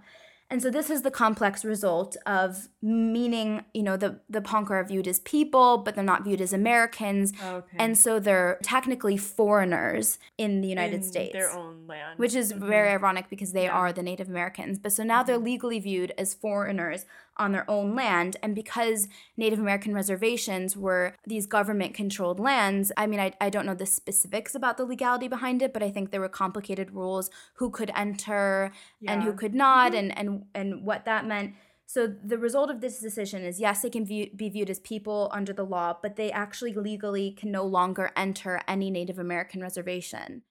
And 0.50 0.60
so 0.60 0.68
this 0.68 0.90
is 0.90 1.02
the 1.02 1.12
complex 1.12 1.64
result 1.64 2.16
of 2.26 2.68
meaning, 2.82 3.64
you 3.72 3.84
know, 3.84 3.96
the, 3.96 4.18
the 4.28 4.40
Ponca 4.40 4.72
are 4.72 4.84
viewed 4.84 5.06
as 5.06 5.20
people, 5.20 5.78
but 5.78 5.94
they're 5.94 6.02
not 6.02 6.24
viewed 6.24 6.40
as 6.40 6.52
Americans. 6.52 7.32
Okay. 7.40 7.76
And 7.78 7.96
so 7.96 8.18
they're 8.18 8.58
technically 8.60 9.16
foreigners 9.16 10.18
in 10.38 10.60
the 10.60 10.66
United 10.66 10.96
in 10.96 11.02
States. 11.04 11.32
Their 11.32 11.52
own 11.52 11.86
land. 11.86 12.18
Which 12.18 12.34
is 12.34 12.52
mm-hmm. 12.52 12.66
very 12.66 12.88
ironic 12.88 13.30
because 13.30 13.52
they 13.52 13.64
yeah. 13.64 13.72
are 13.72 13.92
the 13.92 14.02
Native 14.02 14.28
Americans. 14.28 14.80
But 14.80 14.92
so 14.92 15.04
now 15.04 15.20
mm-hmm. 15.20 15.26
they're 15.28 15.38
legally 15.38 15.78
viewed 15.78 16.12
as 16.18 16.34
foreigners 16.34 17.06
on 17.40 17.52
their 17.52 17.68
own 17.68 17.96
land. 17.96 18.36
And 18.42 18.54
because 18.54 19.08
Native 19.36 19.58
American 19.58 19.94
reservations 19.94 20.76
were 20.76 21.16
these 21.26 21.46
government 21.46 21.94
controlled 21.94 22.38
lands, 22.38 22.92
I 22.96 23.06
mean, 23.06 23.18
I, 23.18 23.32
I 23.40 23.50
don't 23.50 23.66
know 23.66 23.74
the 23.74 23.86
specifics 23.86 24.54
about 24.54 24.76
the 24.76 24.84
legality 24.84 25.26
behind 25.26 25.62
it, 25.62 25.72
but 25.72 25.82
I 25.82 25.90
think 25.90 26.10
there 26.10 26.20
were 26.20 26.28
complicated 26.28 26.92
rules 26.92 27.30
who 27.54 27.70
could 27.70 27.90
enter 27.96 28.70
yeah. 29.00 29.12
and 29.12 29.22
who 29.22 29.32
could 29.32 29.54
not, 29.54 29.92
mm-hmm. 29.92 29.98
and, 29.98 30.18
and, 30.18 30.44
and 30.54 30.84
what 30.84 31.06
that 31.06 31.26
meant. 31.26 31.54
So 31.86 32.06
the 32.06 32.38
result 32.38 32.70
of 32.70 32.80
this 32.80 33.00
decision 33.00 33.42
is 33.42 33.58
yes, 33.58 33.82
they 33.82 33.90
can 33.90 34.06
view, 34.06 34.30
be 34.36 34.48
viewed 34.48 34.70
as 34.70 34.78
people 34.78 35.28
under 35.32 35.52
the 35.52 35.64
law, 35.64 35.96
but 36.00 36.14
they 36.14 36.30
actually 36.30 36.72
legally 36.72 37.32
can 37.32 37.50
no 37.50 37.64
longer 37.64 38.12
enter 38.14 38.60
any 38.68 38.90
Native 38.90 39.18
American 39.18 39.60
reservation. 39.60 40.42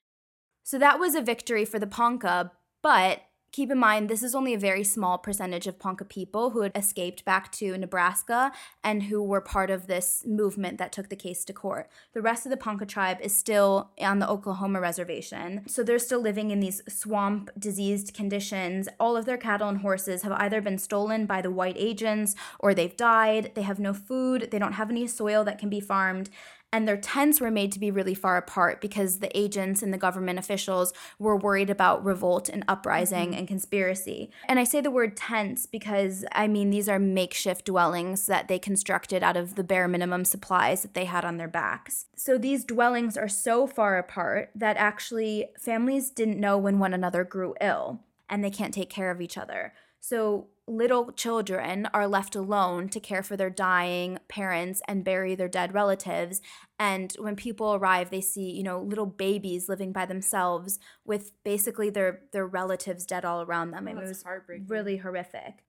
So 0.64 0.78
that 0.80 1.00
was 1.00 1.16
a 1.16 1.22
victory 1.22 1.64
for 1.64 1.80
the 1.80 1.88
Ponca, 1.88 2.52
but 2.84 3.22
Keep 3.52 3.72
in 3.72 3.80
mind, 3.80 4.10
this 4.10 4.22
is 4.22 4.36
only 4.36 4.54
a 4.54 4.60
very 4.60 4.84
small 4.84 5.18
percentage 5.18 5.66
of 5.66 5.80
Ponca 5.80 6.06
people 6.06 6.52
who 6.52 6.62
had 6.62 6.72
escaped 6.76 7.26
back 7.26 7.52
to 7.54 7.78
Nebraska 7.78 8.52
and 8.84 9.04
who 9.04 9.24
were 9.24 9.42
part 9.42 9.72
of 9.72 9.88
this 9.88 10.24
movement 10.26 10.78
that 10.78 10.92
took 10.92 11.10
the 11.10 11.16
case 11.16 11.44
to 11.46 11.54
court. 11.54 11.90
The 12.14 12.22
rest 12.22 12.46
of 12.46 12.52
the 12.52 12.58
Ponca 12.58 12.86
tribe 12.86 13.18
is 13.22 13.36
still 13.36 13.90
on 14.00 14.20
the 14.20 14.30
Oklahoma 14.30 14.80
reservation. 14.80 15.64
So 15.68 15.82
they're 15.82 15.98
still 15.98 16.22
living 16.22 16.52
in 16.52 16.60
these 16.60 16.82
swamp 16.88 17.50
diseased 17.58 18.14
conditions. 18.14 18.88
All 19.00 19.18
of 19.18 19.26
their 19.26 19.38
cattle 19.38 19.68
and 19.68 19.80
horses 19.80 20.22
have 20.22 20.34
either 20.34 20.62
been 20.62 20.78
stolen 20.78 21.26
by 21.26 21.42
the 21.42 21.52
white 21.52 21.78
agents 21.78 22.36
or 22.60 22.74
they've 22.74 22.96
died. 22.96 23.54
They 23.56 23.64
have 23.64 23.80
no 23.80 23.94
food, 23.94 24.50
they 24.52 24.60
don't 24.60 24.74
have 24.74 24.92
any 24.92 25.08
soil 25.08 25.44
that 25.46 25.58
can 25.58 25.70
be 25.70 25.80
farmed 25.80 26.30
and 26.72 26.88
their 26.88 26.98
tents 26.98 27.42
were 27.42 27.52
made 27.52 27.72
to 27.72 27.80
be 27.80 27.92
really 27.92 28.14
far 28.14 28.38
apart 28.38 28.80
because 28.80 29.20
the 29.20 29.38
agents 29.38 29.82
and 29.82 29.94
the 29.94 29.98
government 29.98 30.40
officials 30.40 30.94
were 31.18 31.36
worried 31.36 31.70
about 31.70 32.04
revolt 32.04 32.50
and 32.50 32.64
uprising 32.68 33.30
mm-hmm. 33.30 33.40
and 33.40 33.48
conspiracy. 33.48 34.30
And 34.48 34.60
I 34.60 34.64
say 34.64 34.82
the 34.82 34.92
word 34.92 35.18
tents 35.18 35.66
because 35.66 36.26
I 36.32 36.48
mean 36.48 36.70
these 36.70 36.90
are 36.90 37.00
makeshift 37.00 37.66
dwellings 37.66 38.28
that 38.28 38.48
they 38.48 38.60
constructed 38.60 39.24
out 39.24 39.38
of 39.38 39.56
the 39.56 39.64
bare 39.64 39.88
minimum 39.88 40.26
supplies 40.26 40.82
that 40.84 40.94
they 40.94 41.06
had 41.06 41.26
on 41.26 41.38
their 41.38 41.48
backs. 41.48 42.06
So 42.16 42.38
these 42.38 42.66
dwellings 42.66 43.18
are 43.18 43.28
so 43.28 43.66
far 43.66 43.98
apart 43.98 44.52
that 44.56 44.78
actually 44.78 45.48
families 45.60 46.10
didn't 46.10 46.40
know 46.40 46.58
when 46.58 46.80
one 46.80 46.94
another 46.94 47.24
grew 47.24 47.56
ill 47.60 48.02
and 48.30 48.44
they 48.44 48.52
can't 48.52 48.74
take 48.74 48.90
care 48.90 49.10
of 49.10 49.22
each 49.22 49.38
other. 49.38 49.74
So 50.00 50.48
little 50.70 51.12
children 51.12 51.88
are 51.94 52.08
left 52.08 52.36
alone 52.36 52.90
to 52.90 53.00
care 53.00 53.24
for 53.24 53.36
their 53.36 53.50
dying 53.50 54.20
parents 54.28 54.82
and 54.88 55.04
bury 55.04 55.34
their 55.34 55.48
dead 55.48 55.74
relatives 55.74 56.42
and 56.78 57.14
when 57.18 57.36
people 57.36 57.74
arrive 57.74 58.12
they 58.12 58.22
see 58.22 58.52
you 58.52 58.62
know 58.62 58.80
little 58.80 59.08
babies 59.08 59.68
living 59.68 59.92
by 59.92 60.06
themselves 60.06 60.78
with 61.04 61.32
basically 61.44 61.90
their 61.90 62.22
their 62.34 62.46
relatives 62.46 63.04
dead 63.06 63.26
all 63.26 63.42
around 63.42 63.72
them 63.72 63.88
oh, 63.88 63.92
it 63.92 64.08
was 64.08 64.22
heartbreaking. 64.22 64.68
really 64.68 64.98
horrific 64.98 65.64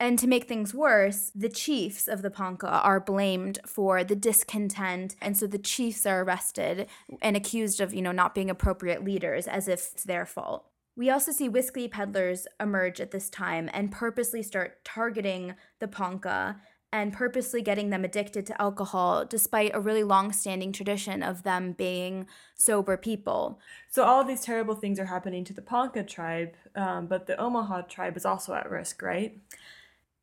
and 0.00 0.16
to 0.20 0.28
make 0.28 0.44
things 0.44 0.72
worse, 0.72 1.32
the 1.34 1.48
chiefs 1.48 2.06
of 2.06 2.22
the 2.22 2.30
Ponca 2.30 2.68
are 2.68 3.00
blamed 3.00 3.58
for 3.66 4.04
the 4.04 4.14
discontent. 4.14 5.16
And 5.20 5.36
so 5.36 5.48
the 5.48 5.58
chiefs 5.58 6.06
are 6.06 6.22
arrested 6.22 6.86
and 7.20 7.36
accused 7.36 7.80
of, 7.80 7.92
you 7.92 8.00
know, 8.00 8.12
not 8.12 8.32
being 8.32 8.48
appropriate 8.48 9.02
leaders 9.02 9.48
as 9.48 9.66
if 9.66 9.90
it's 9.92 10.04
their 10.04 10.24
fault. 10.24 10.66
We 10.98 11.10
also 11.10 11.30
see 11.30 11.48
whiskey 11.48 11.86
peddlers 11.86 12.48
emerge 12.58 13.00
at 13.00 13.12
this 13.12 13.30
time 13.30 13.70
and 13.72 13.92
purposely 13.92 14.42
start 14.42 14.84
targeting 14.84 15.54
the 15.78 15.86
Ponca 15.86 16.60
and 16.92 17.12
purposely 17.12 17.62
getting 17.62 17.90
them 17.90 18.04
addicted 18.04 18.46
to 18.46 18.60
alcohol 18.60 19.24
despite 19.24 19.70
a 19.74 19.80
really 19.80 20.02
long-standing 20.02 20.72
tradition 20.72 21.22
of 21.22 21.44
them 21.44 21.70
being 21.70 22.26
sober 22.56 22.96
people. 22.96 23.60
So 23.88 24.02
all 24.02 24.24
these 24.24 24.40
terrible 24.40 24.74
things 24.74 24.98
are 24.98 25.04
happening 25.04 25.44
to 25.44 25.52
the 25.52 25.62
Ponca 25.62 26.02
tribe, 26.02 26.54
um, 26.74 27.06
but 27.06 27.28
the 27.28 27.40
Omaha 27.40 27.82
tribe 27.82 28.16
is 28.16 28.26
also 28.26 28.54
at 28.54 28.68
risk, 28.68 29.00
right? 29.00 29.38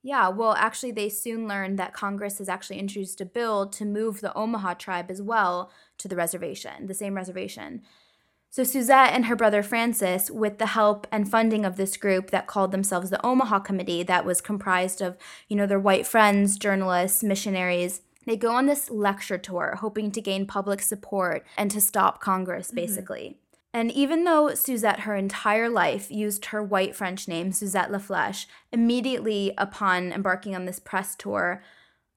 Yeah, 0.03 0.27
well, 0.27 0.55
actually, 0.57 0.91
they 0.91 1.07
soon 1.07 1.47
learned 1.47 1.79
that 1.79 1.93
Congress 1.93 2.39
has 2.39 2.49
actually 2.49 2.79
introduced 2.79 3.21
a 3.21 3.25
bill 3.25 3.67
to 3.69 3.85
move 3.85 4.19
the 4.19 4.35
Omaha 4.35 4.73
tribe 4.73 5.09
as 5.09 5.21
well 5.21 5.71
to 5.99 6.09
the 6.09 6.17
reservation, 6.17 6.87
the 6.87 6.93
same 6.93 7.15
reservation. 7.15 7.83
So 8.55 8.63
Susette 8.63 9.11
and 9.11 9.25
her 9.25 9.35
brother 9.35 9.61
Francis, 9.61 10.31
with 10.31 10.59
the 10.59 10.67
help 10.67 11.07
and 11.11 11.29
funding 11.29 11.65
of 11.65 11.75
this 11.75 11.97
group 11.97 12.31
that 12.31 12.47
called 12.47 12.71
themselves 12.71 13.09
the 13.09 13.21
Omaha 13.21 13.59
Committee, 13.59 14.01
that 14.03 14.23
was 14.23 14.39
comprised 14.39 15.01
of, 15.01 15.17
you 15.49 15.57
know, 15.57 15.65
their 15.65 15.77
white 15.77 16.07
friends, 16.07 16.57
journalists, 16.57 17.21
missionaries, 17.21 17.99
they 18.25 18.37
go 18.37 18.53
on 18.53 18.65
this 18.65 18.89
lecture 18.89 19.37
tour 19.37 19.75
hoping 19.81 20.09
to 20.09 20.21
gain 20.21 20.47
public 20.47 20.81
support 20.81 21.45
and 21.57 21.69
to 21.69 21.81
stop 21.81 22.21
Congress, 22.21 22.67
mm-hmm. 22.67 22.77
basically. 22.77 23.23
Mm-hmm. 23.23 23.77
And 23.77 23.91
even 23.91 24.23
though 24.23 24.45
Susette, 24.53 25.01
her 25.01 25.17
entire 25.17 25.67
life, 25.67 26.09
used 26.09 26.45
her 26.45 26.63
white 26.63 26.95
French 26.95 27.27
name, 27.27 27.51
Susette 27.51 27.91
La 27.91 27.99
Flesche, 27.99 28.45
immediately 28.71 29.53
upon 29.57 30.13
embarking 30.13 30.55
on 30.55 30.63
this 30.63 30.79
press 30.79 31.13
tour, 31.13 31.61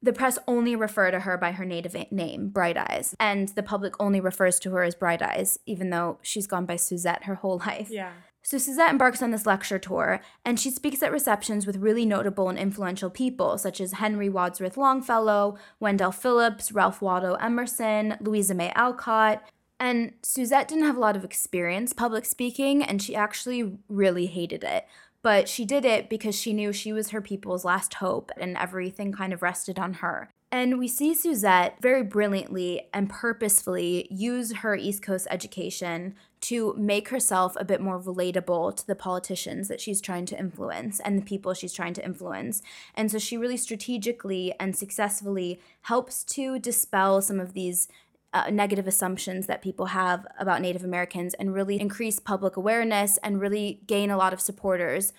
the 0.02 0.12
press 0.12 0.38
only 0.46 0.76
refer 0.76 1.10
to 1.10 1.20
her 1.20 1.36
by 1.36 1.52
her 1.52 1.64
native 1.64 1.96
name, 2.12 2.48
Bright 2.48 2.76
Eyes, 2.76 3.14
and 3.18 3.48
the 3.48 3.62
public 3.62 3.94
only 4.00 4.20
refers 4.20 4.58
to 4.60 4.70
her 4.70 4.82
as 4.82 4.94
Bright 4.94 5.22
Eyes, 5.22 5.58
even 5.66 5.90
though 5.90 6.18
she's 6.22 6.46
gone 6.46 6.66
by 6.66 6.76
Susette 6.76 7.24
her 7.24 7.36
whole 7.36 7.58
life. 7.66 7.88
Yeah. 7.90 8.12
So 8.42 8.56
Susette 8.56 8.90
embarks 8.90 9.20
on 9.20 9.30
this 9.32 9.44
lecture 9.44 9.78
tour, 9.78 10.20
and 10.44 10.58
she 10.58 10.70
speaks 10.70 11.02
at 11.02 11.12
receptions 11.12 11.66
with 11.66 11.76
really 11.76 12.06
notable 12.06 12.48
and 12.48 12.58
influential 12.58 13.10
people, 13.10 13.58
such 13.58 13.80
as 13.80 13.92
Henry 13.92 14.28
Wadsworth 14.28 14.76
Longfellow, 14.76 15.58
Wendell 15.80 16.12
Phillips, 16.12 16.72
Ralph 16.72 17.02
Waldo 17.02 17.34
Emerson, 17.34 18.16
Louisa 18.20 18.54
May 18.54 18.70
Alcott. 18.74 19.42
And 19.80 20.14
Susette 20.22 20.68
didn't 20.68 20.86
have 20.86 20.96
a 20.96 21.00
lot 21.00 21.16
of 21.16 21.24
experience 21.24 21.92
public 21.92 22.24
speaking, 22.24 22.82
and 22.82 23.02
she 23.02 23.14
actually 23.14 23.78
really 23.88 24.26
hated 24.26 24.64
it 24.64 24.86
but 25.28 25.46
she 25.46 25.66
did 25.66 25.84
it 25.84 26.08
because 26.08 26.34
she 26.34 26.54
knew 26.54 26.72
she 26.72 26.90
was 26.90 27.10
her 27.10 27.20
people's 27.20 27.62
last 27.62 27.92
hope 27.92 28.32
and 28.38 28.56
everything 28.56 29.12
kind 29.12 29.34
of 29.34 29.42
rested 29.42 29.78
on 29.78 29.92
her. 29.92 30.30
And 30.50 30.78
we 30.78 30.88
see 30.88 31.12
Susette 31.12 31.74
very 31.82 32.02
brilliantly 32.02 32.88
and 32.94 33.10
purposefully 33.10 34.08
use 34.10 34.54
her 34.54 34.74
East 34.74 35.02
Coast 35.02 35.26
education 35.30 36.14
to 36.40 36.74
make 36.78 37.10
herself 37.10 37.56
a 37.60 37.64
bit 37.66 37.82
more 37.82 38.00
relatable 38.00 38.74
to 38.76 38.86
the 38.86 38.94
politicians 38.94 39.68
that 39.68 39.82
she's 39.82 40.00
trying 40.00 40.24
to 40.24 40.38
influence 40.38 40.98
and 40.98 41.18
the 41.18 41.26
people 41.26 41.52
she's 41.52 41.74
trying 41.74 41.92
to 41.92 42.04
influence. 42.06 42.62
And 42.94 43.10
so 43.10 43.18
she 43.18 43.36
really 43.36 43.58
strategically 43.58 44.54
and 44.58 44.74
successfully 44.74 45.60
helps 45.82 46.24
to 46.24 46.58
dispel 46.58 47.20
some 47.20 47.38
of 47.38 47.52
these 47.52 47.86
uh, 48.32 48.50
negative 48.50 48.86
assumptions 48.86 49.46
that 49.46 49.62
people 49.62 49.86
have 49.86 50.26
about 50.38 50.60
Native 50.60 50.84
Americans 50.84 51.34
and 51.34 51.54
really 51.54 51.80
increase 51.80 52.18
public 52.18 52.56
awareness 52.56 53.18
and 53.18 53.40
really 53.40 53.80
gain 53.86 54.10
a 54.10 54.16
lot 54.16 54.32
of 54.32 54.40
supporters. 54.40 55.12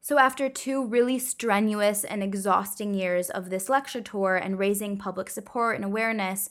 So, 0.00 0.18
after 0.18 0.48
two 0.48 0.86
really 0.86 1.18
strenuous 1.18 2.04
and 2.04 2.22
exhausting 2.22 2.94
years 2.94 3.28
of 3.28 3.50
this 3.50 3.68
lecture 3.68 4.00
tour 4.00 4.36
and 4.36 4.58
raising 4.58 4.96
public 4.96 5.28
support 5.28 5.76
and 5.76 5.84
awareness, 5.84 6.48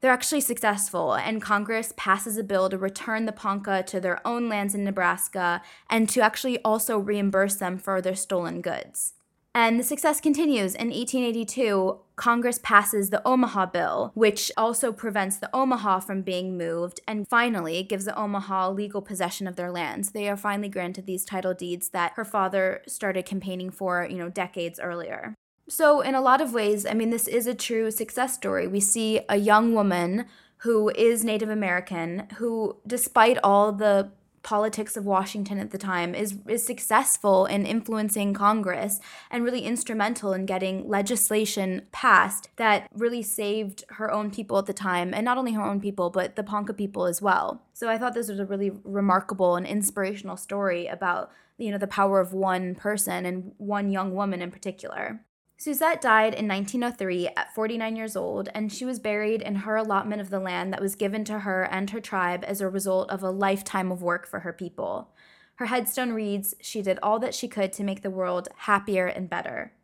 they're 0.00 0.10
actually 0.10 0.40
successful, 0.40 1.14
and 1.14 1.42
Congress 1.42 1.92
passes 1.96 2.38
a 2.38 2.42
bill 2.42 2.70
to 2.70 2.78
return 2.78 3.26
the 3.26 3.32
Ponca 3.32 3.82
to 3.82 4.00
their 4.00 4.26
own 4.26 4.48
lands 4.48 4.74
in 4.74 4.82
Nebraska 4.82 5.60
and 5.90 6.08
to 6.08 6.22
actually 6.22 6.58
also 6.62 6.98
reimburse 6.98 7.56
them 7.56 7.76
for 7.76 8.00
their 8.00 8.14
stolen 8.14 8.62
goods. 8.62 9.12
And 9.54 9.80
the 9.80 9.84
success 9.84 10.20
continues. 10.20 10.74
In 10.74 10.88
1882, 10.88 11.98
Congress 12.14 12.60
passes 12.62 13.10
the 13.10 13.26
Omaha 13.26 13.66
Bill, 13.66 14.12
which 14.14 14.52
also 14.56 14.92
prevents 14.92 15.38
the 15.38 15.50
Omaha 15.54 16.00
from 16.00 16.22
being 16.22 16.56
moved 16.56 17.00
and 17.08 17.26
finally 17.26 17.82
gives 17.82 18.04
the 18.04 18.16
Omaha 18.16 18.70
legal 18.70 19.02
possession 19.02 19.48
of 19.48 19.56
their 19.56 19.72
lands. 19.72 20.12
They 20.12 20.28
are 20.28 20.36
finally 20.36 20.68
granted 20.68 21.06
these 21.06 21.24
title 21.24 21.54
deeds 21.54 21.88
that 21.88 22.12
her 22.12 22.24
father 22.24 22.82
started 22.86 23.26
campaigning 23.26 23.70
for, 23.70 24.06
you 24.08 24.18
know, 24.18 24.28
decades 24.28 24.78
earlier. 24.78 25.34
So, 25.68 26.00
in 26.00 26.14
a 26.14 26.20
lot 26.20 26.40
of 26.40 26.52
ways, 26.52 26.84
I 26.84 26.94
mean, 26.94 27.10
this 27.10 27.26
is 27.26 27.46
a 27.46 27.54
true 27.54 27.90
success 27.90 28.34
story. 28.34 28.66
We 28.66 28.80
see 28.80 29.20
a 29.28 29.36
young 29.36 29.74
woman 29.74 30.26
who 30.58 30.90
is 30.90 31.24
Native 31.24 31.48
American, 31.48 32.28
who, 32.36 32.76
despite 32.86 33.38
all 33.42 33.72
the 33.72 34.10
politics 34.42 34.96
of 34.96 35.04
Washington 35.04 35.58
at 35.58 35.70
the 35.70 35.78
time, 35.78 36.14
is, 36.14 36.36
is 36.48 36.64
successful 36.64 37.46
in 37.46 37.66
influencing 37.66 38.32
Congress 38.32 39.00
and 39.30 39.44
really 39.44 39.62
instrumental 39.62 40.32
in 40.32 40.46
getting 40.46 40.88
legislation 40.88 41.82
passed 41.92 42.48
that 42.56 42.88
really 42.94 43.22
saved 43.22 43.84
her 43.90 44.10
own 44.10 44.30
people 44.30 44.58
at 44.58 44.66
the 44.66 44.72
time, 44.72 45.12
and 45.12 45.24
not 45.24 45.38
only 45.38 45.52
her 45.52 45.62
own 45.62 45.80
people, 45.80 46.10
but 46.10 46.36
the 46.36 46.42
Ponca 46.42 46.72
people 46.72 47.06
as 47.06 47.20
well. 47.20 47.62
So 47.72 47.88
I 47.88 47.98
thought 47.98 48.14
this 48.14 48.28
was 48.28 48.40
a 48.40 48.46
really 48.46 48.70
remarkable 48.84 49.56
and 49.56 49.66
inspirational 49.66 50.36
story 50.36 50.86
about 50.86 51.30
you 51.58 51.70
know 51.70 51.78
the 51.78 51.86
power 51.86 52.20
of 52.20 52.32
one 52.32 52.74
person 52.74 53.26
and 53.26 53.52
one 53.58 53.90
young 53.90 54.14
woman 54.14 54.42
in 54.42 54.50
particular. 54.50 55.20
Susette 55.60 56.00
died 56.00 56.32
in 56.32 56.48
1903 56.48 57.28
at 57.36 57.54
49 57.54 57.94
years 57.94 58.16
old, 58.16 58.48
and 58.54 58.72
she 58.72 58.86
was 58.86 58.98
buried 58.98 59.42
in 59.42 59.56
her 59.56 59.76
allotment 59.76 60.22
of 60.22 60.30
the 60.30 60.40
land 60.40 60.72
that 60.72 60.80
was 60.80 60.94
given 60.94 61.22
to 61.24 61.40
her 61.40 61.64
and 61.64 61.90
her 61.90 62.00
tribe 62.00 62.42
as 62.46 62.62
a 62.62 62.68
result 62.68 63.10
of 63.10 63.22
a 63.22 63.30
lifetime 63.30 63.92
of 63.92 64.00
work 64.00 64.26
for 64.26 64.40
her 64.40 64.54
people. 64.54 65.10
Her 65.56 65.66
headstone 65.66 66.12
reads, 66.12 66.54
She 66.62 66.80
did 66.80 66.98
all 67.02 67.18
that 67.18 67.34
she 67.34 67.46
could 67.46 67.74
to 67.74 67.84
make 67.84 68.00
the 68.00 68.08
world 68.08 68.48
happier 68.56 69.06
and 69.06 69.28
better. 69.28 69.74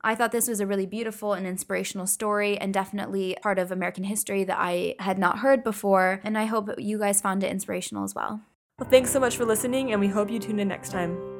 I 0.00 0.14
thought 0.14 0.32
this 0.32 0.48
was 0.48 0.60
a 0.60 0.66
really 0.66 0.86
beautiful 0.86 1.34
and 1.34 1.46
inspirational 1.46 2.06
story, 2.06 2.56
and 2.56 2.72
definitely 2.72 3.36
part 3.42 3.58
of 3.58 3.70
American 3.70 4.04
history 4.04 4.42
that 4.44 4.56
I 4.58 4.94
had 5.00 5.18
not 5.18 5.40
heard 5.40 5.62
before, 5.62 6.22
and 6.24 6.38
I 6.38 6.46
hope 6.46 6.70
you 6.78 6.98
guys 6.98 7.20
found 7.20 7.44
it 7.44 7.50
inspirational 7.50 8.04
as 8.04 8.14
well. 8.14 8.40
Well, 8.78 8.88
thanks 8.88 9.10
so 9.10 9.20
much 9.20 9.36
for 9.36 9.44
listening, 9.44 9.92
and 9.92 10.00
we 10.00 10.08
hope 10.08 10.30
you 10.30 10.38
tune 10.38 10.60
in 10.60 10.68
next 10.68 10.92
time. 10.92 11.35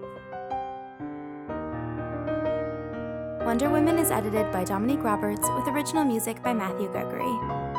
Wonder 3.46 3.70
Women 3.70 4.00
is 4.00 4.10
edited 4.10 4.50
by 4.50 4.64
Dominique 4.64 5.04
Roberts 5.04 5.48
with 5.50 5.68
original 5.68 6.04
music 6.04 6.42
by 6.42 6.52
Matthew 6.52 6.88
Gregory. 6.90 7.75